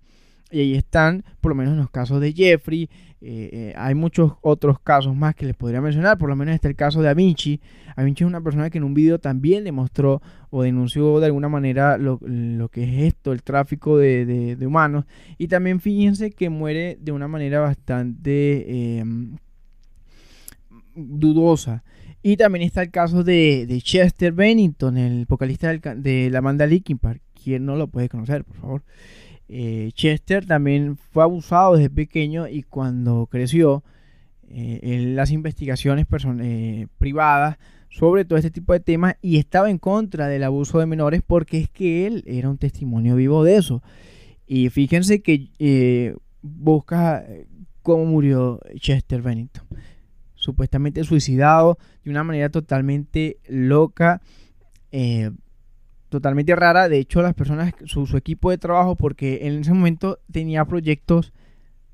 Y 0.51 0.59
ahí 0.59 0.75
están, 0.75 1.23
por 1.41 1.51
lo 1.51 1.55
menos 1.55 1.73
en 1.73 1.79
los 1.79 1.89
casos 1.89 2.21
de 2.21 2.31
Jeffrey, 2.31 2.89
eh, 3.27 3.49
eh, 3.51 3.73
hay 3.75 3.95
muchos 3.95 4.33
otros 4.41 4.79
casos 4.79 5.15
más 5.15 5.33
que 5.33 5.47
les 5.47 5.55
podría 5.55 5.81
mencionar, 5.81 6.17
por 6.19 6.29
lo 6.29 6.35
menos 6.35 6.53
está 6.53 6.67
el 6.67 6.75
caso 6.75 7.01
de 7.01 7.09
Avinci. 7.09 7.59
Avinci 7.95 8.23
es 8.23 8.27
una 8.27 8.41
persona 8.41 8.69
que 8.69 8.77
en 8.77 8.83
un 8.83 8.93
video 8.93 9.17
también 9.17 9.63
demostró 9.63 10.21
o 10.51 10.61
denunció 10.61 11.19
de 11.19 11.25
alguna 11.25 11.49
manera 11.49 11.97
lo, 11.97 12.19
lo 12.21 12.69
que 12.69 12.83
es 12.83 13.13
esto, 13.13 13.31
el 13.31 13.41
tráfico 13.41 13.97
de, 13.97 14.55
de, 14.55 14.67
humanos. 14.67 15.05
Y 15.39 15.47
también 15.47 15.79
fíjense 15.79 16.29
que 16.29 16.49
muere 16.49 16.99
de 17.01 17.11
una 17.11 17.27
manera 17.27 17.59
bastante 17.59 18.99
eh, 18.99 19.03
dudosa. 20.95 21.83
Y 22.27 22.37
también 22.37 22.65
está 22.65 22.81
el 22.81 22.89
caso 22.89 23.23
de, 23.23 23.79
Chester 23.83 24.33
Bennington, 24.33 24.97
el 24.97 25.27
vocalista 25.27 25.71
de 25.71 26.31
la 26.31 26.41
banda 26.41 26.65
Linkin 26.65 26.97
Park. 26.97 27.21
¿Quién 27.35 27.67
no 27.67 27.75
lo 27.75 27.85
puede 27.87 28.09
conocer, 28.09 28.43
por 28.43 28.55
favor? 28.55 28.83
Eh, 29.47 29.91
Chester 29.93 30.43
también 30.43 30.97
fue 30.97 31.21
abusado 31.21 31.75
desde 31.75 31.91
pequeño 31.91 32.47
y 32.47 32.63
cuando 32.63 33.27
creció, 33.27 33.83
eh, 34.49 34.79
en 34.81 35.15
las 35.15 35.29
investigaciones 35.29 36.07
eh, 36.41 36.87
privadas 36.97 37.59
sobre 37.89 38.25
todo 38.25 38.39
este 38.39 38.49
tipo 38.49 38.73
de 38.73 38.79
temas 38.79 39.17
y 39.21 39.37
estaba 39.37 39.69
en 39.69 39.77
contra 39.77 40.27
del 40.27 40.45
abuso 40.45 40.79
de 40.79 40.87
menores 40.87 41.21
porque 41.21 41.59
es 41.59 41.69
que 41.69 42.07
él 42.07 42.23
era 42.25 42.49
un 42.49 42.57
testimonio 42.57 43.17
vivo 43.17 43.43
de 43.43 43.57
eso. 43.57 43.83
Y 44.47 44.69
fíjense 44.69 45.21
que 45.21 45.51
eh, 45.59 46.15
busca 46.41 47.23
cómo 47.83 48.05
murió 48.05 48.61
Chester 48.79 49.21
Bennington. 49.21 49.67
Supuestamente 50.45 51.03
suicidado 51.03 51.79
de 52.03 52.11
una 52.11 52.23
manera 52.23 52.49
totalmente 52.49 53.37
loca. 53.47 54.21
Eh, 54.91 55.31
totalmente 56.09 56.55
rara. 56.55 56.87
De 56.87 56.99
hecho, 56.99 57.23
las 57.23 57.33
personas, 57.33 57.73
su, 57.85 58.05
su, 58.05 58.15
equipo 58.15 58.51
de 58.51 58.59
trabajo, 58.59 58.95
porque 58.95 59.47
en 59.47 59.61
ese 59.61 59.73
momento 59.73 60.19
tenía 60.31 60.63
proyectos 60.65 61.33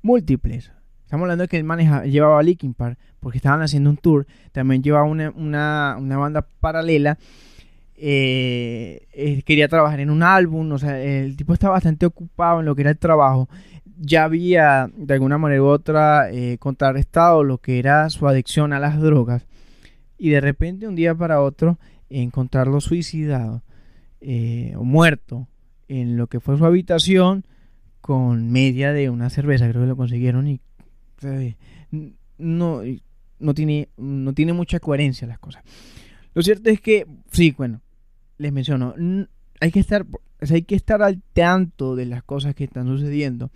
múltiples. 0.02 0.70
Estamos 1.04 1.24
hablando 1.24 1.42
de 1.42 1.48
que 1.48 1.56
él 1.56 1.64
maneja, 1.64 2.04
llevaba 2.04 2.40
a 2.40 2.42
Linkin 2.42 2.74
Park 2.74 2.98
porque 3.20 3.38
estaban 3.38 3.62
haciendo 3.62 3.88
un 3.88 3.96
tour. 3.96 4.26
También 4.52 4.82
llevaba 4.82 5.04
una, 5.06 5.30
una, 5.30 5.96
una 5.98 6.18
banda 6.18 6.46
paralela. 6.60 7.18
Eh, 7.96 9.06
eh, 9.12 9.42
quería 9.44 9.68
trabajar 9.68 10.00
en 10.00 10.10
un 10.10 10.22
álbum. 10.22 10.70
O 10.72 10.78
sea, 10.78 11.00
el 11.00 11.36
tipo 11.36 11.54
estaba 11.54 11.72
bastante 11.72 12.04
ocupado 12.04 12.60
en 12.60 12.66
lo 12.66 12.74
que 12.74 12.82
era 12.82 12.90
el 12.90 12.98
trabajo. 12.98 13.48
Ya 14.04 14.24
había, 14.24 14.90
de 14.96 15.14
alguna 15.14 15.38
manera 15.38 15.62
u 15.62 15.66
otra, 15.66 16.30
eh, 16.30 16.58
contrarrestado 16.58 17.44
lo 17.44 17.58
que 17.58 17.78
era 17.78 18.10
su 18.10 18.26
adicción 18.26 18.72
a 18.72 18.80
las 18.80 19.00
drogas. 19.00 19.46
Y 20.18 20.30
de 20.30 20.40
repente, 20.40 20.88
un 20.88 20.96
día 20.96 21.14
para 21.14 21.40
otro, 21.40 21.78
encontrarlo 22.10 22.80
suicidado 22.80 23.62
eh, 24.20 24.74
o 24.76 24.84
muerto 24.84 25.46
en 25.88 26.16
lo 26.16 26.26
que 26.26 26.40
fue 26.40 26.58
su 26.58 26.64
habitación 26.64 27.44
con 28.00 28.50
media 28.50 28.92
de 28.92 29.08
una 29.08 29.30
cerveza, 29.30 29.68
creo 29.68 29.82
que 29.82 29.88
lo 29.88 29.96
consiguieron 29.96 30.48
y 30.48 30.60
no, 32.38 32.82
no, 33.38 33.54
tiene, 33.54 33.88
no 33.96 34.32
tiene 34.34 34.52
mucha 34.52 34.80
coherencia 34.80 35.28
las 35.28 35.38
cosas. 35.38 35.62
Lo 36.34 36.42
cierto 36.42 36.70
es 36.70 36.80
que, 36.80 37.06
sí, 37.30 37.54
bueno, 37.56 37.80
les 38.38 38.52
menciono, 38.52 38.94
hay 39.60 39.70
que 39.70 39.80
estar, 39.80 40.04
hay 40.40 40.62
que 40.62 40.74
estar 40.74 41.02
al 41.02 41.22
tanto 41.32 41.94
de 41.94 42.06
las 42.06 42.22
cosas 42.24 42.54
que 42.54 42.64
están 42.64 42.86
sucediendo. 42.86 43.50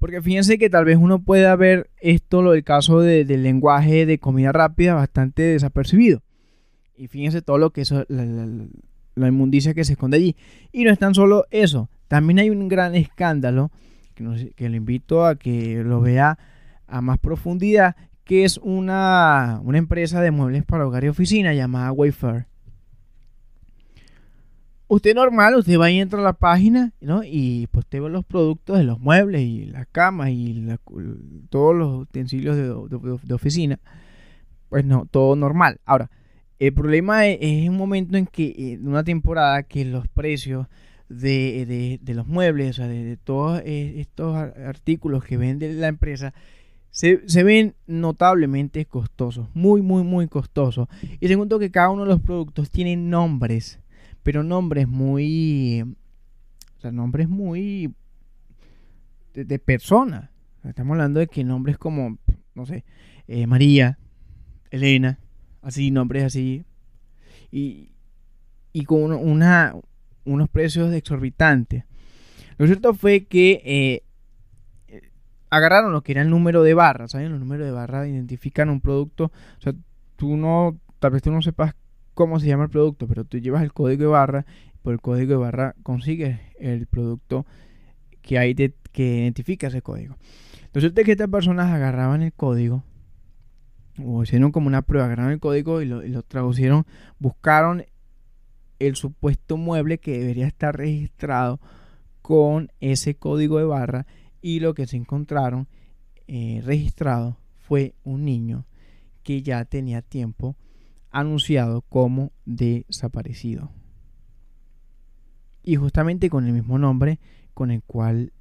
Porque 0.00 0.22
fíjense 0.22 0.58
que 0.58 0.70
tal 0.70 0.86
vez 0.86 0.96
uno 0.96 1.22
pueda 1.22 1.54
ver 1.56 1.90
esto, 2.00 2.40
lo 2.40 2.52
del 2.52 2.64
caso 2.64 3.00
de, 3.00 3.26
del 3.26 3.42
lenguaje 3.42 4.06
de 4.06 4.18
comida 4.18 4.50
rápida, 4.50 4.94
bastante 4.94 5.42
desapercibido. 5.42 6.22
Y 6.96 7.06
fíjense 7.06 7.42
todo 7.42 7.58
lo 7.58 7.70
que 7.70 7.82
eso, 7.82 8.06
la, 8.08 9.28
inmundicia 9.28 9.74
que 9.74 9.84
se 9.84 9.92
esconde 9.92 10.16
allí. 10.16 10.36
Y 10.72 10.84
no 10.84 10.90
es 10.90 10.98
tan 10.98 11.14
solo 11.14 11.44
eso, 11.50 11.90
también 12.08 12.38
hay 12.38 12.48
un 12.48 12.68
gran 12.68 12.94
escándalo 12.94 13.70
que, 14.14 14.68
le 14.70 14.76
invito 14.76 15.26
a 15.26 15.36
que 15.36 15.84
lo 15.84 16.00
vea 16.00 16.38
a 16.86 17.02
más 17.02 17.18
profundidad, 17.18 17.94
que 18.24 18.44
es 18.44 18.56
una, 18.56 19.60
una 19.64 19.76
empresa 19.76 20.22
de 20.22 20.30
muebles 20.30 20.64
para 20.64 20.86
hogar 20.86 21.04
y 21.04 21.08
oficina 21.08 21.52
llamada 21.52 21.92
Wayfair. 21.92 22.46
Usted 24.92 25.14
normal, 25.14 25.54
usted 25.54 25.78
va 25.78 25.88
y 25.88 26.00
entra 26.00 26.18
a 26.18 26.22
la 26.24 26.32
página, 26.32 26.92
¿no? 27.00 27.22
Y 27.22 27.68
pues 27.70 27.84
usted 27.84 28.02
ve 28.02 28.10
los 28.10 28.24
productos 28.24 28.76
de 28.76 28.82
los 28.82 28.98
muebles 28.98 29.42
y 29.42 29.66
las 29.66 29.86
camas 29.86 30.30
y 30.30 30.66
todos 31.48 31.76
los 31.76 32.02
utensilios 32.02 32.56
de, 32.56 33.32
oficina. 33.32 33.78
Pues 34.68 34.84
no, 34.84 35.06
todo 35.08 35.36
normal. 35.36 35.78
Ahora, 35.84 36.10
el 36.58 36.74
problema 36.74 37.24
es, 37.28 37.68
un 37.68 37.76
momento 37.76 38.16
en 38.16 38.26
que, 38.26 38.52
en 38.72 38.88
una 38.88 39.04
temporada, 39.04 39.62
que 39.62 39.84
los 39.84 40.08
precios 40.08 40.66
de, 41.08 42.00
los 42.04 42.26
muebles, 42.26 42.70
o 42.70 42.72
sea, 42.72 42.88
de, 42.88 43.16
todos 43.16 43.62
eh, 43.64 44.00
estos 44.00 44.34
artículos 44.34 45.22
que 45.22 45.36
vende 45.36 45.72
la 45.72 45.86
empresa, 45.86 46.34
se, 46.90 47.28
se, 47.28 47.44
ven 47.44 47.76
notablemente 47.86 48.86
costosos, 48.86 49.46
muy, 49.54 49.82
muy, 49.82 50.02
muy 50.02 50.26
costosos. 50.26 50.88
Y 51.20 51.28
segundo 51.28 51.60
que 51.60 51.70
cada 51.70 51.90
uno 51.90 52.02
de 52.02 52.08
los 52.08 52.20
productos 52.20 52.72
tiene 52.72 52.96
nombres 52.96 53.78
pero 54.22 54.42
nombres 54.42 54.88
muy, 54.88 55.82
o 56.78 56.80
sea, 56.80 56.92
nombres 56.92 57.28
muy 57.28 57.94
de, 59.34 59.58
personas. 59.58 60.30
Estamos 60.64 60.92
hablando 60.92 61.20
de 61.20 61.26
que 61.26 61.44
nombres 61.44 61.78
como, 61.78 62.18
no 62.54 62.66
sé, 62.66 62.84
eh, 63.28 63.46
María, 63.46 63.98
Elena, 64.70 65.18
así, 65.62 65.90
nombres 65.90 66.24
así, 66.24 66.64
y, 67.50 67.90
y 68.72 68.84
con 68.84 69.12
una, 69.12 69.74
unos 70.24 70.48
precios 70.48 70.92
exorbitantes. 70.92 71.84
Lo 72.58 72.66
cierto 72.66 72.92
fue 72.92 73.24
que 73.24 73.62
eh, 73.64 74.02
agarraron 75.50 75.92
lo 75.92 76.02
que 76.02 76.12
era 76.12 76.22
el 76.22 76.30
número 76.30 76.62
de 76.62 76.74
barra, 76.74 77.08
¿saben? 77.08 77.32
Los 77.32 77.40
números 77.40 77.66
de 77.66 77.72
barra 77.72 78.06
identifican 78.06 78.70
un 78.70 78.80
producto, 78.80 79.24
o 79.58 79.60
sea, 79.60 79.74
tú 80.16 80.36
no, 80.36 80.78
tal 80.98 81.12
vez 81.12 81.22
tú 81.22 81.32
no 81.32 81.42
sepas 81.42 81.74
cómo 82.14 82.40
se 82.40 82.46
llama 82.46 82.64
el 82.64 82.70
producto, 82.70 83.06
pero 83.06 83.24
tú 83.24 83.38
llevas 83.38 83.62
el 83.62 83.72
código 83.72 84.02
de 84.02 84.08
barra, 84.08 84.46
por 84.82 84.92
el 84.92 85.00
código 85.00 85.32
de 85.32 85.36
barra 85.36 85.74
consigues 85.82 86.40
el 86.58 86.86
producto 86.86 87.46
que 88.22 88.38
hay 88.38 88.54
que 88.54 89.18
identifica 89.18 89.68
ese 89.68 89.82
código. 89.82 90.16
Entonces, 90.64 90.92
que 90.92 91.12
estas 91.12 91.28
personas 91.28 91.72
agarraban 91.72 92.22
el 92.22 92.32
código, 92.32 92.84
o 94.04 94.22
hicieron 94.22 94.52
como 94.52 94.68
una 94.68 94.82
prueba, 94.82 95.06
agarraron 95.06 95.32
el 95.32 95.40
código 95.40 95.82
y 95.82 95.86
lo, 95.86 96.04
y 96.04 96.12
traducieron, 96.28 96.86
buscaron 97.18 97.84
el 98.78 98.96
supuesto 98.96 99.56
mueble 99.56 99.98
que 99.98 100.18
debería 100.18 100.46
estar 100.46 100.76
registrado 100.76 101.60
con 102.22 102.70
ese 102.80 103.14
código 103.14 103.58
de 103.58 103.64
barra 103.64 104.06
y 104.40 104.60
lo 104.60 104.74
que 104.74 104.86
se 104.86 104.96
encontraron 104.96 105.68
eh, 106.26 106.62
registrado 106.64 107.36
fue 107.58 107.94
un 108.04 108.24
niño 108.24 108.64
que 109.22 109.42
ya 109.42 109.64
tenía 109.64 110.02
tiempo 110.02 110.56
anunciado 111.10 111.82
como 111.82 112.32
desaparecido. 112.44 113.70
Y 115.62 115.76
justamente 115.76 116.30
con 116.30 116.46
el 116.46 116.52
mismo 116.52 116.78
nombre 116.78 117.18
con 117.54 117.70
el 117.70 117.82
cual 117.82 118.32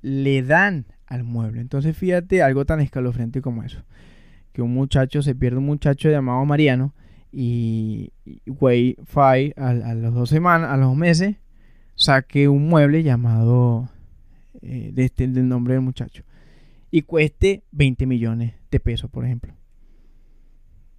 le 0.00 0.42
dan 0.42 0.86
al 1.06 1.24
mueble. 1.24 1.60
Entonces 1.60 1.96
fíjate 1.96 2.42
algo 2.42 2.64
tan 2.64 2.80
escalofriante 2.80 3.42
como 3.42 3.62
eso. 3.62 3.82
Que 4.52 4.62
un 4.62 4.72
muchacho 4.72 5.22
se 5.22 5.34
pierde 5.34 5.58
un 5.58 5.66
muchacho 5.66 6.08
llamado 6.10 6.44
Mariano 6.44 6.94
y, 7.32 8.12
Wi-Fi 8.46 9.54
a, 9.56 9.94
los 9.94 10.14
dos 10.14 10.30
semanas, 10.30 10.70
a 10.70 10.76
los 10.76 10.96
meses, 10.96 11.36
saque 11.96 12.48
un 12.48 12.68
mueble 12.68 13.02
llamado 13.02 13.88
eh, 14.62 14.90
de 14.92 15.04
este, 15.04 15.26
del 15.26 15.48
nombre 15.48 15.74
del 15.74 15.82
muchacho 15.82 16.22
y 16.90 17.02
cueste 17.02 17.64
20 17.72 18.06
millones 18.06 18.54
de 18.70 18.80
pesos, 18.80 19.10
por 19.10 19.24
ejemplo 19.24 19.52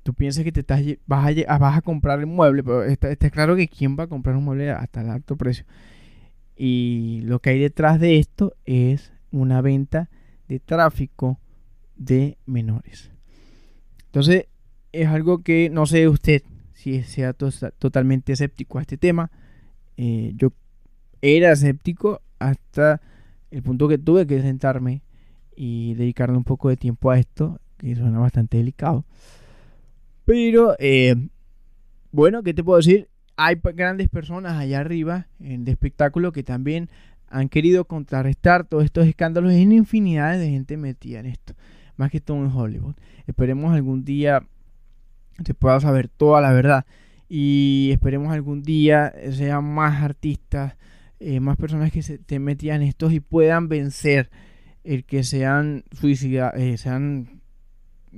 tú 0.05 0.13
piensas 0.13 0.43
que 0.43 0.51
te 0.51 0.59
estás, 0.59 0.83
vas, 1.07 1.35
a, 1.47 1.57
vas 1.57 1.77
a 1.79 1.81
comprar 1.81 2.19
el 2.19 2.27
mueble, 2.27 2.63
pero 2.63 2.83
está, 2.83 3.11
está, 3.11 3.31
claro 3.31 3.55
que 3.55 3.67
quién 3.67 3.97
va 3.97 4.03
a 4.03 4.07
comprar 4.07 4.35
un 4.35 4.43
mueble 4.43 4.69
hasta 4.69 5.01
el 5.01 5.09
alto 5.09 5.35
precio. 5.35 5.65
Y 6.55 7.21
lo 7.23 7.39
que 7.39 7.49
hay 7.49 7.59
detrás 7.59 7.99
de 7.99 8.19
esto 8.19 8.53
es 8.65 9.11
una 9.31 9.61
venta 9.61 10.11
de 10.47 10.59
tráfico 10.59 11.39
de 11.95 12.37
menores. 12.45 13.09
Entonces, 14.05 14.45
es 14.91 15.07
algo 15.07 15.41
que 15.41 15.71
no 15.71 15.87
sé 15.87 16.07
usted 16.07 16.43
si 16.73 17.01
sea 17.01 17.33
totalmente 17.33 18.33
escéptico 18.33 18.77
a 18.77 18.81
este 18.81 18.97
tema. 18.99 19.31
Eh, 19.97 20.33
yo 20.35 20.53
era 21.23 21.51
escéptico 21.51 22.21
hasta 22.37 23.01
el 23.49 23.63
punto 23.63 23.87
que 23.87 23.97
tuve 23.97 24.27
que 24.27 24.39
sentarme 24.39 25.01
y 25.55 25.95
dedicarle 25.95 26.37
un 26.37 26.43
poco 26.43 26.69
de 26.69 26.77
tiempo 26.77 27.09
a 27.09 27.17
esto, 27.17 27.59
que 27.79 27.95
suena 27.95 28.19
bastante 28.19 28.57
delicado. 28.57 29.03
Pero, 30.25 30.75
eh, 30.79 31.15
bueno, 32.11 32.43
¿qué 32.43 32.53
te 32.53 32.63
puedo 32.63 32.77
decir? 32.77 33.09
Hay 33.37 33.59
grandes 33.73 34.09
personas 34.09 34.57
allá 34.57 34.79
arriba 34.79 35.27
en 35.39 35.65
de 35.65 35.71
espectáculo 35.71 36.31
que 36.31 36.43
también 36.43 36.89
han 37.27 37.49
querido 37.49 37.85
contrarrestar 37.85 38.65
todos 38.65 38.85
estos 38.85 39.07
escándalos. 39.07 39.53
Una 39.53 39.73
infinidad 39.73 40.37
de 40.37 40.49
gente 40.49 40.77
metida 40.77 41.19
en 41.19 41.25
esto, 41.27 41.53
más 41.97 42.11
que 42.11 42.21
todo 42.21 42.37
en 42.37 42.51
Hollywood. 42.51 42.95
Esperemos 43.27 43.73
algún 43.73 44.05
día 44.05 44.43
se 45.43 45.53
pueda 45.53 45.79
saber 45.79 46.07
toda 46.07 46.41
la 46.41 46.53
verdad 46.53 46.85
y 47.27 47.89
esperemos 47.91 48.31
algún 48.31 48.63
día 48.63 49.13
sean 49.31 49.65
más 49.65 50.01
artistas, 50.01 50.75
eh, 51.19 51.39
más 51.39 51.57
personas 51.57 51.91
que 51.91 52.01
se 52.01 52.17
te 52.17 52.39
metían 52.39 52.81
en 52.81 52.87
estos 52.87 53.11
y 53.13 53.19
puedan 53.19 53.67
vencer 53.67 54.29
el 54.83 55.03
que 55.03 55.23
sean 55.23 55.83
suicidados, 55.91 56.59
eh, 56.59 56.77
sean 56.77 57.34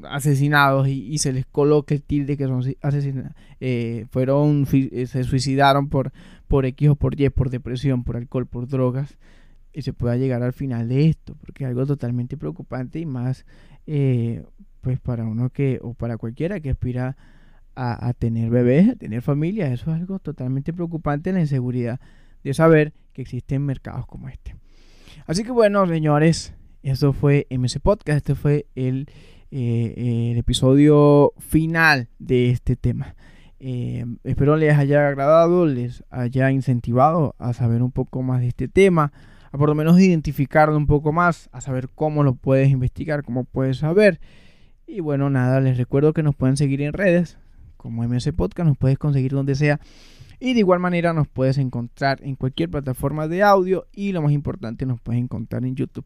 asesinados 0.09 0.87
y, 0.87 1.17
se 1.17 1.33
les 1.33 1.45
coloque 1.45 1.95
el 1.95 2.03
tilde 2.03 2.37
que 2.37 2.45
son 2.45 2.63
asesinados, 2.81 3.33
eh, 3.59 4.05
fueron, 4.09 4.67
eh, 4.71 5.05
se 5.07 5.23
suicidaron 5.23 5.89
por, 5.89 6.11
por 6.47 6.65
X 6.65 6.89
o 6.89 6.95
por 6.95 7.19
Y, 7.19 7.29
por 7.29 7.49
depresión, 7.49 8.03
por 8.03 8.17
alcohol, 8.17 8.47
por 8.47 8.67
drogas, 8.67 9.17
y 9.73 9.81
se 9.81 9.93
pueda 9.93 10.17
llegar 10.17 10.43
al 10.43 10.53
final 10.53 10.89
de 10.89 11.07
esto, 11.07 11.35
porque 11.39 11.63
es 11.63 11.69
algo 11.69 11.85
totalmente 11.85 12.37
preocupante 12.37 12.99
y 12.99 13.05
más, 13.05 13.45
eh, 13.85 14.43
pues 14.81 14.99
para 14.99 15.25
uno 15.25 15.49
que, 15.49 15.79
o 15.81 15.93
para 15.93 16.17
cualquiera 16.17 16.59
que 16.59 16.71
aspira 16.71 17.17
a, 17.75 18.07
a, 18.07 18.13
tener 18.13 18.49
bebés, 18.49 18.89
a 18.89 18.95
tener 18.95 19.21
familia, 19.21 19.71
eso 19.71 19.91
es 19.91 19.99
algo 19.99 20.19
totalmente 20.19 20.73
preocupante, 20.73 21.31
la 21.31 21.41
inseguridad 21.41 21.99
de 22.43 22.53
saber 22.53 22.93
que 23.13 23.21
existen 23.21 23.63
mercados 23.63 24.07
como 24.07 24.29
este. 24.29 24.55
Así 25.25 25.43
que 25.43 25.51
bueno, 25.51 25.85
señores, 25.87 26.53
eso 26.83 27.11
fue 27.11 27.47
MC 27.49 27.79
Podcast, 27.79 28.17
este 28.17 28.35
fue 28.35 28.67
el 28.75 29.09
eh, 29.49 30.31
el 30.31 30.37
episodio 30.37 31.33
final 31.37 32.09
de 32.19 32.49
este 32.49 32.75
tema. 32.75 33.15
Eh, 33.59 34.05
espero 34.23 34.55
les 34.57 34.77
haya 34.77 35.07
agradado, 35.07 35.65
les 35.65 36.03
haya 36.09 36.51
incentivado 36.51 37.35
a 37.39 37.53
saber 37.53 37.81
un 37.81 37.91
poco 37.91 38.21
más 38.21 38.41
de 38.41 38.47
este 38.49 38.67
tema, 38.67 39.11
a 39.51 39.57
por 39.57 39.69
lo 39.69 39.75
menos 39.75 39.99
identificarlo 39.99 40.77
un 40.77 40.87
poco 40.87 41.11
más, 41.11 41.49
a 41.51 41.61
saber 41.61 41.89
cómo 41.95 42.23
lo 42.23 42.35
puedes 42.35 42.69
investigar, 42.69 43.23
cómo 43.23 43.45
puedes 43.45 43.77
saber. 43.77 44.19
Y 44.85 44.99
bueno, 44.99 45.29
nada, 45.29 45.59
les 45.61 45.77
recuerdo 45.77 46.13
que 46.13 46.23
nos 46.23 46.35
pueden 46.35 46.57
seguir 46.57 46.81
en 46.81 46.93
redes, 46.93 47.37
como 47.77 48.07
MS 48.07 48.31
Podcast, 48.33 48.67
nos 48.67 48.77
puedes 48.77 48.97
conseguir 48.97 49.31
donde 49.31 49.55
sea. 49.55 49.79
Y 50.39 50.53
de 50.53 50.59
igual 50.59 50.79
manera 50.79 51.13
nos 51.13 51.27
puedes 51.27 51.57
encontrar 51.57 52.19
en 52.21 52.35
cualquier 52.35 52.69
plataforma 52.69 53.27
de 53.27 53.41
audio 53.41 53.87
y 53.91 54.11
lo 54.11 54.21
más 54.21 54.33
importante 54.33 54.85
nos 54.85 55.01
puedes 55.01 55.21
encontrar 55.21 55.65
en 55.65 55.75
YouTube 55.75 56.05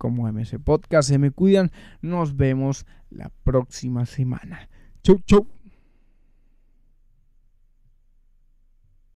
como 0.00 0.26
MS 0.32 0.56
Podcast. 0.64 1.10
Se 1.10 1.18
me 1.18 1.30
cuidan. 1.30 1.70
Nos 2.00 2.34
vemos 2.34 2.86
la 3.10 3.30
próxima 3.44 4.06
semana. 4.06 4.70
Chau, 5.02 5.20
chau. 5.26 5.59